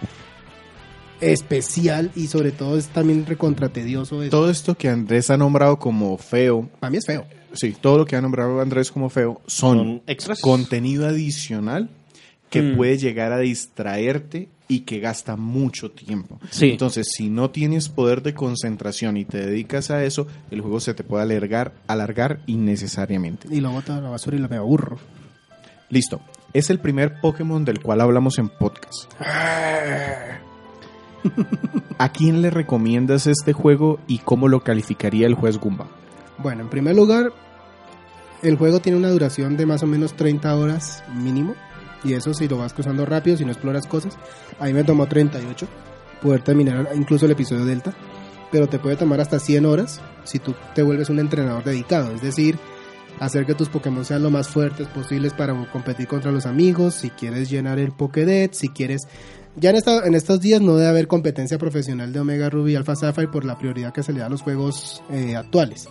[1.21, 4.23] especial y sobre todo es también recontra tedioso.
[4.23, 4.31] eso.
[4.31, 7.25] Todo esto que Andrés ha nombrado como feo, Para mí es feo.
[7.53, 10.41] sí, todo lo que ha nombrado Andrés como feo son, Son extras.
[10.41, 11.89] contenido adicional
[12.55, 12.77] que Mm.
[12.77, 16.39] puede llegar a distraerte y que gasta mucho tiempo.
[16.51, 16.71] Sí.
[16.71, 20.95] Entonces, si no tienes poder de concentración y te dedicas a eso, el juego se
[20.95, 23.49] te puede alargar, alargar innecesariamente.
[23.51, 24.99] Y lo boto a la basura y lo me aburro.
[25.91, 26.21] Listo.
[26.53, 29.13] Es el primer Pokémon del cual hablamos en podcast.
[31.99, 35.87] ¿A quién le recomiendas este juego y cómo lo calificaría el juez Gumba?
[36.39, 37.33] Bueno, en primer lugar,
[38.43, 41.55] el juego tiene una duración de más o menos 30 horas mínimo.
[42.05, 44.17] Y eso si lo vas cruzando rápido, si no exploras cosas.
[44.61, 45.67] A mí me tomó 38
[46.23, 47.95] poder terminar incluso el episodio Delta.
[48.53, 52.13] Pero te puede tomar hasta 100 horas si tú te vuelves un entrenador dedicado.
[52.15, 52.57] Es decir,
[53.21, 56.95] hacer que tus Pokémon sean lo más fuertes posibles para competir contra los amigos.
[56.95, 59.03] Si quieres llenar el Pokédex, si quieres...
[59.57, 62.77] Ya en, esta- en estos días no debe haber competencia profesional de Omega Ruby y
[62.77, 65.89] Alpha Sapphire por la prioridad que se le da a los juegos eh, actuales.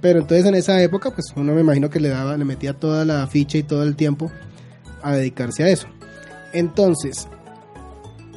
[0.00, 3.04] Pero entonces en esa época, pues uno me imagino que le daba, le metía toda
[3.04, 4.30] la ficha y todo el tiempo
[5.02, 5.88] a dedicarse a eso.
[6.52, 7.28] Entonces,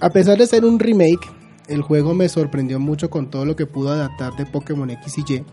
[0.02, 1.30] a pesar de ser un remake,
[1.68, 5.34] el juego me sorprendió mucho con todo lo que pudo adaptar de Pokémon X y
[5.34, 5.46] Y.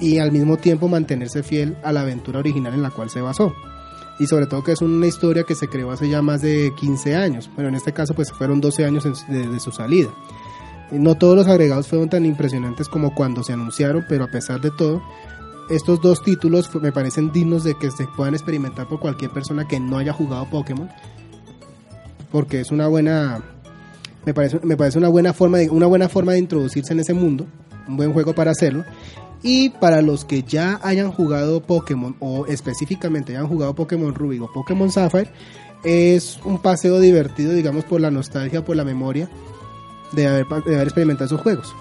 [0.00, 3.54] y al mismo tiempo mantenerse fiel a la aventura original en la cual se basó.
[4.18, 7.16] Y sobre todo que es una historia que se creó hace ya más de 15
[7.16, 7.50] años.
[7.54, 10.08] Bueno, en este caso pues fueron 12 años desde su salida.
[10.90, 14.70] No todos los agregados fueron tan impresionantes como cuando se anunciaron, pero a pesar de
[14.70, 15.02] todo,
[15.70, 19.80] estos dos títulos me parecen dignos de que se puedan experimentar por cualquier persona que
[19.80, 20.88] no haya jugado Pokémon.
[22.30, 23.42] Porque es una buena
[24.26, 27.14] me parece, me parece una buena forma de, una buena forma de introducirse en ese
[27.14, 27.46] mundo,
[27.86, 28.84] un buen juego para hacerlo.
[29.42, 34.52] Y para los que ya hayan jugado Pokémon o específicamente hayan jugado Pokémon Ruby o
[34.52, 35.30] Pokémon Sapphire,
[35.84, 39.30] es un paseo divertido, digamos, por la nostalgia, por la memoria
[40.10, 41.72] de haber, de haber experimentado esos juegos.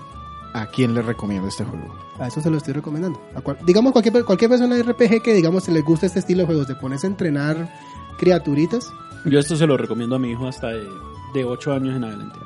[0.53, 2.04] ¿A quién le recomiendo este juego?
[2.19, 3.21] A eso se lo estoy recomendando.
[3.35, 6.41] A cual, digamos, cualquier, cualquier persona de RPG que, digamos, se le gusta este estilo
[6.41, 7.69] de juegos, de ponerse a entrenar
[8.17, 8.91] criaturitas.
[9.25, 10.87] Yo esto se lo recomiendo a mi hijo hasta de,
[11.33, 12.39] de 8 años en adelante.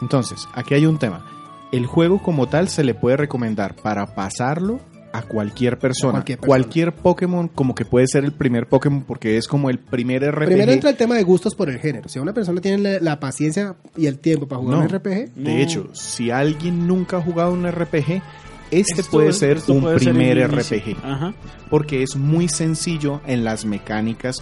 [0.00, 1.24] Entonces, aquí hay un tema.
[1.70, 4.80] El juego como tal se le puede recomendar para pasarlo
[5.12, 6.12] a cualquier persona.
[6.12, 7.02] Cualquier Cualquier, persona.
[7.02, 10.44] Pokémon como que puede ser el primer Pokémon porque es como el primer RPG.
[10.46, 12.08] Primero entra el tema de gustos por el género.
[12.08, 14.82] Si una persona tiene la, la paciencia y el tiempo para jugar No.
[14.84, 15.58] un RPG, De No.
[15.62, 18.22] hecho, si alguien nunca ha jugado un RPG,
[18.70, 20.38] este Esto- puede ser un puede primer.
[20.50, 20.96] RPG.
[21.04, 21.34] Ajá.
[21.70, 24.36] Porque es muy sencillo en las mecánicas.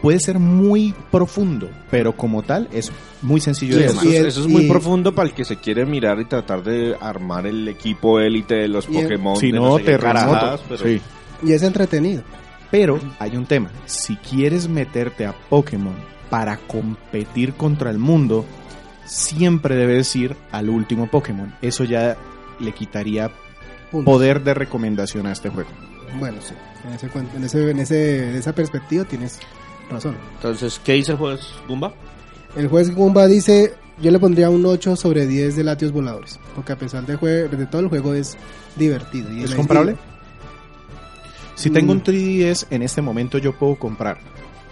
[0.00, 2.90] Puede ser muy profundo, pero como tal es
[3.22, 4.14] muy sencillo Sí, de eso, tomar.
[4.14, 7.46] eso es muy y- profundo para el que se quiere mirar y tratar de armar
[7.46, 9.36] el equipo élite de los Pokémon.
[9.36, 11.00] Si no, sé carajadas, pero- Sí.
[11.44, 12.22] y es entretenido.
[12.72, 13.70] Pero hay un tema.
[13.86, 15.94] Si quieres meterte a Pokémon
[16.30, 18.44] para competir contra el mundo,
[19.04, 21.54] siempre debes ir al último Pokémon.
[21.62, 22.16] Eso ya
[22.58, 23.30] le quitaría
[24.04, 25.68] Poder de recomendación a este juego.
[26.18, 26.54] Bueno, sí.
[26.86, 29.38] En, ese, en, ese, en, ese, en esa perspectiva tienes
[29.90, 30.16] razón.
[30.36, 31.92] Entonces, ¿qué dice el juez Gumba?
[32.56, 36.38] El juez Gumba dice, yo le pondría un 8 sobre 10 de latios voladores.
[36.54, 38.36] Porque a pesar de, jue- de todo el juego es
[38.76, 39.32] divertido.
[39.32, 39.96] y ¿Es comprable?
[41.54, 41.72] Si Mm.
[41.74, 44.18] tengo un 3DS en este momento yo puedo comprar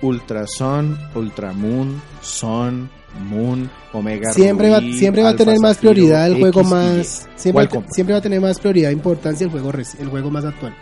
[0.02, 2.88] Ultra Sun, Ultra Moon, Sun,
[3.18, 7.28] Moon, Omega Siempre va, siempre va a tener más Zafiro, prioridad el juego X más...
[7.36, 7.92] Siempre, ¿Cuál va- compro?
[7.92, 10.74] siempre va a tener más prioridad e importancia el juego, el juego más actual.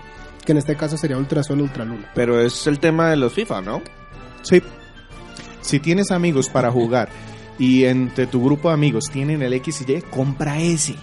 [0.45, 2.11] Que en este caso sería Ultra Sol, Ultra Luna.
[2.15, 3.83] Pero es el tema de los FIFA, ¿no?
[4.43, 4.63] Sí.
[5.61, 7.09] Si tienes amigos para jugar
[7.59, 10.95] y entre tu grupo de amigos tienen el X y Y, compra ese.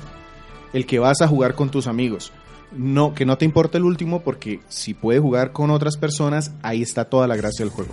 [0.73, 2.31] El que vas a jugar con tus amigos.
[2.71, 6.81] No, que no te importe el último porque si puedes jugar con otras personas, ahí
[6.81, 7.91] está toda la gracia del juego.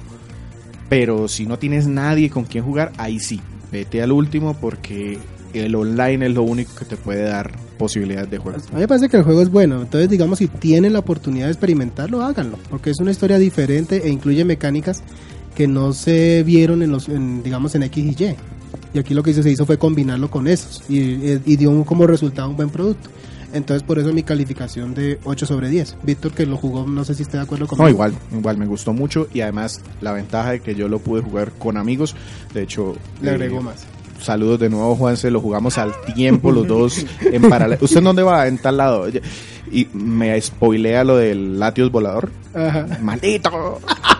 [0.93, 3.41] Pero si no tienes nadie con quien jugar, ahí sí.
[3.73, 5.19] Vete al último porque
[5.55, 8.59] el online es lo único que te puede dar posibilidad de juego.
[8.59, 11.47] A mí me parece que el juego es bueno, entonces digamos si tienen la oportunidad
[11.47, 15.03] de experimentarlo, háganlo, porque es una historia diferente e incluye mecánicas
[15.57, 18.37] que no se vieron en los, en, digamos en X y Y.
[18.93, 22.51] Y aquí lo que se hizo fue combinarlo con esos y, y dio como resultado
[22.51, 23.09] un buen producto.
[23.53, 25.97] Entonces por eso mi calificación de 8 sobre 10.
[26.03, 27.85] Víctor que lo jugó, no sé si está de acuerdo conmigo.
[27.85, 31.23] No, igual, igual me gustó mucho y además la ventaja de que yo lo pude
[31.23, 32.17] jugar con amigos,
[32.55, 33.87] de hecho Le eh, agregó más.
[34.21, 35.31] Saludos de nuevo, Juanse.
[35.31, 37.85] Lo jugamos al tiempo los dos en paralelo.
[37.85, 38.47] ¿Usted dónde va?
[38.47, 39.09] En tal lado.
[39.71, 42.31] Y me spoilea lo del Latios volador.
[42.55, 42.87] Ajá.
[43.01, 43.81] ¡Maldito!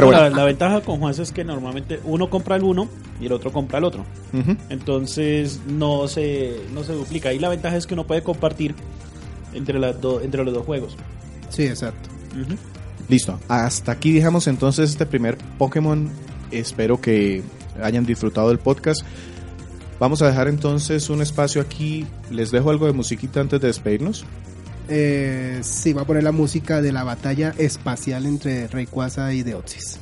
[0.00, 0.36] Pero la, bueno.
[0.36, 2.88] la ventaja con Juanse es que normalmente uno compra el uno
[3.20, 4.04] y el otro compra el otro.
[4.32, 4.56] Ujú.
[4.68, 7.32] Entonces no se, no se duplica.
[7.32, 8.74] Y la ventaja es que uno puede compartir
[9.54, 10.96] entre, las do- entre los dos juegos.
[11.50, 12.08] Sí, exacto.
[12.32, 12.54] Ujú.
[13.08, 13.38] Listo.
[13.48, 16.10] Hasta aquí dejamos entonces este primer Pokémon.
[16.50, 17.42] Espero que
[17.82, 19.02] hayan disfrutado del podcast.
[19.98, 22.06] Vamos a dejar entonces un espacio aquí.
[22.30, 24.24] Les dejo algo de musiquita antes de despedirnos.
[24.88, 30.00] Eh, sí, va a poner la música de la batalla espacial entre Rayquaza y Deoxys.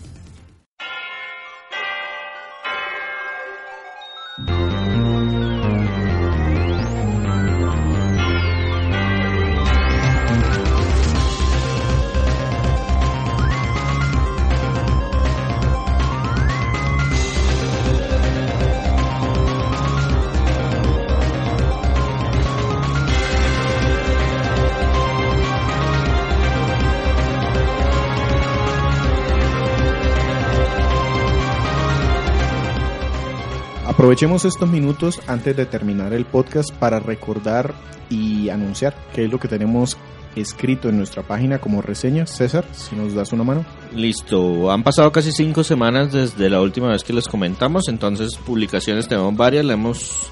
[34.17, 37.75] Aprovechemos estos minutos antes de terminar el podcast para recordar
[38.09, 39.99] y anunciar qué es lo que tenemos
[40.35, 42.27] escrito en nuestra página como reseña.
[42.27, 43.67] César, si nos das una mano.
[43.95, 49.07] Listo, han pasado casi cinco semanas desde la última vez que les comentamos, entonces publicaciones
[49.07, 50.31] tenemos varias, le hemos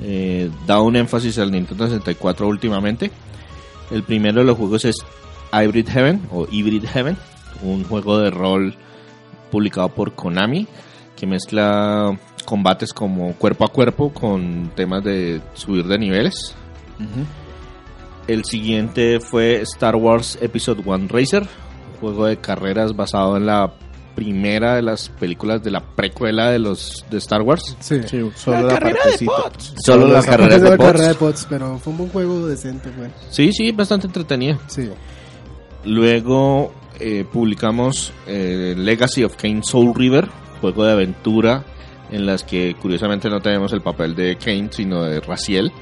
[0.00, 3.10] eh, dado un énfasis al Nintendo 64 últimamente.
[3.90, 4.94] El primero de los juegos es
[5.52, 7.16] Hybrid Heaven o Hybrid Heaven,
[7.64, 8.76] un juego de rol
[9.50, 10.68] publicado por Konami
[11.16, 16.54] que mezcla combates como cuerpo a cuerpo con temas de subir de niveles.
[18.26, 23.74] El siguiente fue Star Wars Episode 1 Racer, un juego de carreras basado en la
[24.14, 27.76] primera de las películas de la precuela de los de Star Wars.
[27.80, 28.00] Sí.
[28.06, 29.32] Sí, solo la, partecita.
[29.84, 33.10] Solo las carreras de la carrera de bots, pero fue un buen juego decente, güey.
[33.30, 34.58] Sí, sí, bastante entretenida.
[34.68, 34.88] Sí.
[35.84, 40.28] Luego eh, publicamos eh, Legacy of Kane Soul River,
[40.60, 41.64] juego de aventura
[42.14, 45.72] en las que curiosamente no tenemos el papel de Kane, sino de Raziel,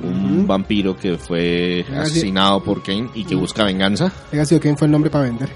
[0.00, 4.12] un vampiro que fue asesinado por Kane y que busca venganza.
[4.30, 5.48] Legacy of Kain fue el nombre para vender.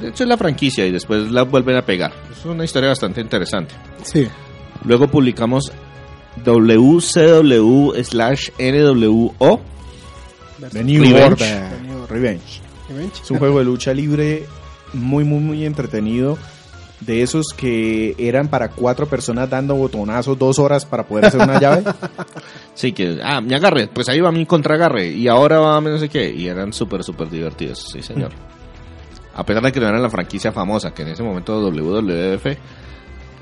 [0.00, 2.12] De hecho es la franquicia y después la vuelven a pegar.
[2.30, 3.74] Es una historia bastante interesante.
[4.02, 4.28] Sí.
[4.84, 5.72] Luego publicamos
[6.44, 9.60] WCW slash NWO.
[10.70, 11.24] The New Revenge.
[11.24, 11.62] Order.
[12.08, 12.60] Revenge.
[12.88, 13.22] Revenge.
[13.22, 14.46] Es un juego de lucha libre
[14.92, 16.38] muy, muy, muy entretenido.
[17.06, 21.60] De esos que eran para cuatro personas dando botonazos dos horas para poder hacer una
[21.60, 21.84] llave.
[22.74, 26.08] Sí, que, ah, me agarre, pues ahí va mi contragarre y ahora va no sé
[26.08, 26.30] qué.
[26.34, 28.32] Y eran súper, súper divertidos, sí, señor.
[29.34, 32.46] A pesar de que no eran la franquicia famosa, que en ese momento WWF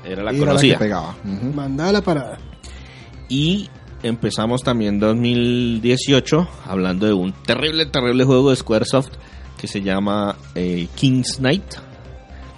[0.05, 0.73] era la Y era conocida.
[0.75, 1.15] que pegaba.
[1.25, 1.53] Ujú.
[1.55, 2.37] Mandaba la parada.
[3.27, 3.69] y
[4.03, 9.11] empezamos también 2018 hablando de un terrible, terrible juego de Squaresoft
[9.57, 11.63] que se llama eh, King's Knight.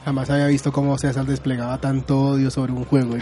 [0.06, 3.16] Jamás había visto cómo César desplegaba tanto odio sobre un juego.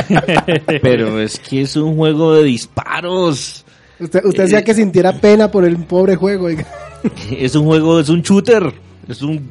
[0.82, 3.64] Pero es que es un juego de disparos.
[3.98, 6.48] usted usted decía que sintiera pena por el pobre juego.
[7.36, 8.72] Es un juego, es un shooter.
[9.08, 9.48] Es un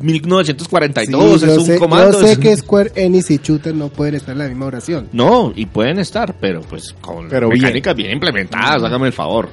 [0.00, 2.20] 1942, Sí, es un sé, comando.
[2.20, 5.08] Yo sé que Square Enix y Shooter no pueden estar en la misma oración.
[5.12, 7.62] No, y pueden estar, pero pues con Pero bien.
[7.62, 9.48] mecánicas bien, implementadas, hágame el favor.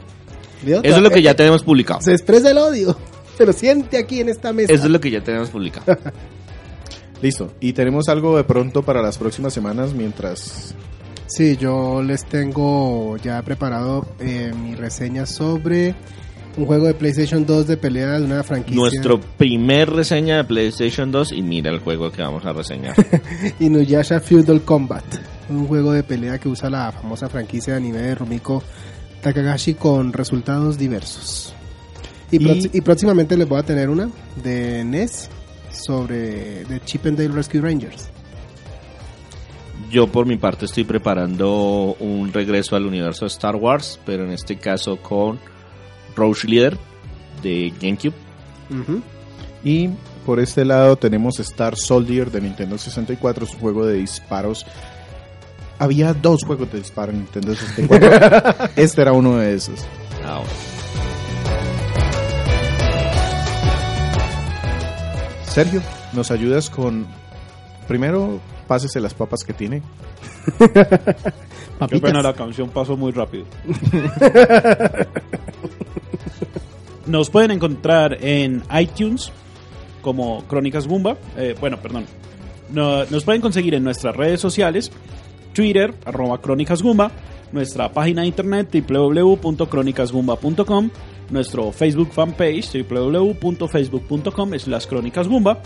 [0.65, 2.01] Eso es lo que ya tenemos publicado.
[2.01, 2.97] Se expresa el odio.
[3.41, 4.71] Se lo siente aquí en esta mesa.
[4.71, 5.97] Eso es lo que ya tenemos publicado.
[7.23, 7.51] Listo.
[7.59, 10.75] Y tenemos algo de pronto para las próximas semanas mientras...
[11.25, 15.95] Sí, yo les tengo ya preparado eh, mi reseña sobre
[16.55, 18.79] un juego de PlayStation 2 de pelea de una franquicia.
[18.79, 22.93] Nuestro primer reseña de PlayStation 2 y mira el juego que vamos a reseñar.
[23.59, 25.03] Inuyasha Feudal Combat.
[25.49, 28.61] Un juego de pelea que usa la famosa franquicia de anime de Rumiko
[29.23, 31.55] Takagashi con resultados diversos.
[32.31, 34.09] Y, Y- prox- y próximamente les voy a tener una
[34.43, 35.29] de NES
[35.71, 38.09] sobre The Chip and Dale Rescue Rangers.
[39.89, 44.31] Yo por mi parte estoy preparando un regreso al universo de Star Wars, pero en
[44.31, 45.39] este caso con
[46.15, 46.77] Roach Leader
[47.43, 48.13] de GameCube.
[49.63, 49.89] Y
[50.25, 54.65] por este lado tenemos Star Soldier de Nintendo 64, es un juego de disparos.
[55.77, 58.69] Había dos juegos de disparo en Nintendo 64.
[58.77, 59.81] este era uno de esos.
[60.23, 60.49] Ah, bueno.
[65.53, 65.81] Sergio,
[66.13, 67.05] ¿nos ayudas con...
[67.87, 69.81] Primero, pásese las papas que tiene.
[71.89, 73.45] Qué pena, la canción pasó muy rápido.
[77.07, 79.31] Nos pueden encontrar en iTunes
[80.01, 81.17] como Crónicas Gumba.
[81.35, 82.05] Eh, bueno, perdón.
[82.69, 84.91] No- nos pueden conseguir en nuestras redes sociales,
[85.53, 87.11] Twitter, arroba Crónicas Gumba,
[87.51, 90.89] nuestra página de internet www.crónicasgumba.com,
[91.29, 95.61] nuestro Facebook fanpage www.facebook.com slash Crónicas Gumba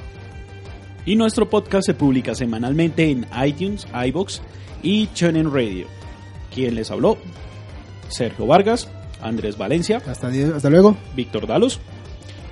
[1.05, 4.41] y nuestro podcast se publica semanalmente en iTunes, iBox
[4.81, 5.87] y TuneIn Radio.
[6.53, 7.17] Quien les habló,
[8.09, 8.89] Sergio Vargas,
[9.21, 10.97] Andrés Valencia, Hasta, luego.
[11.15, 11.79] Víctor Dalos.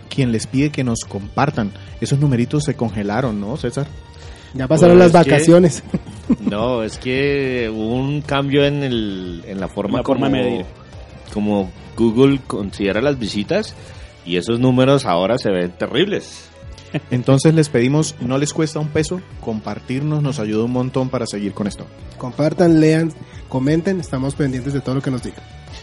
[0.10, 1.72] Quien les pide que nos compartan.
[2.00, 3.88] Esos numeritos se congelaron, ¿no, César?
[4.54, 5.84] Ya pasaron Pues las que- vacaciones.
[6.40, 10.44] No, es que hubo un cambio en, el, en la forma, La forma como, de
[10.44, 10.66] medir.
[11.34, 13.76] como Google considera las visitas
[14.26, 16.50] y esos números ahora se ven terribles.
[17.10, 21.54] Entonces les pedimos, no les cuesta un peso, compartirnos nos ayuda un montón para seguir
[21.54, 21.86] con esto.
[22.20, 23.12] Compartan, lean,
[23.50, 24.00] comenten.
[24.00, 25.42] Estamos pendientes de todo lo que nos digan.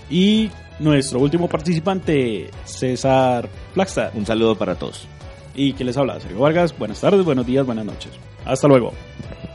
[0.08, 4.10] Y nuestro último participante, César Flagstad.
[4.14, 5.06] Un saludo para todos.
[5.54, 6.78] Y que les habla, Sergio Vargas.
[6.78, 8.12] Buenas tardes, buenos días, buenas noches.
[8.44, 8.92] Hasta luego.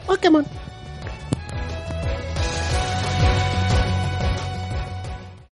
[0.05, 0.45] Pokémon.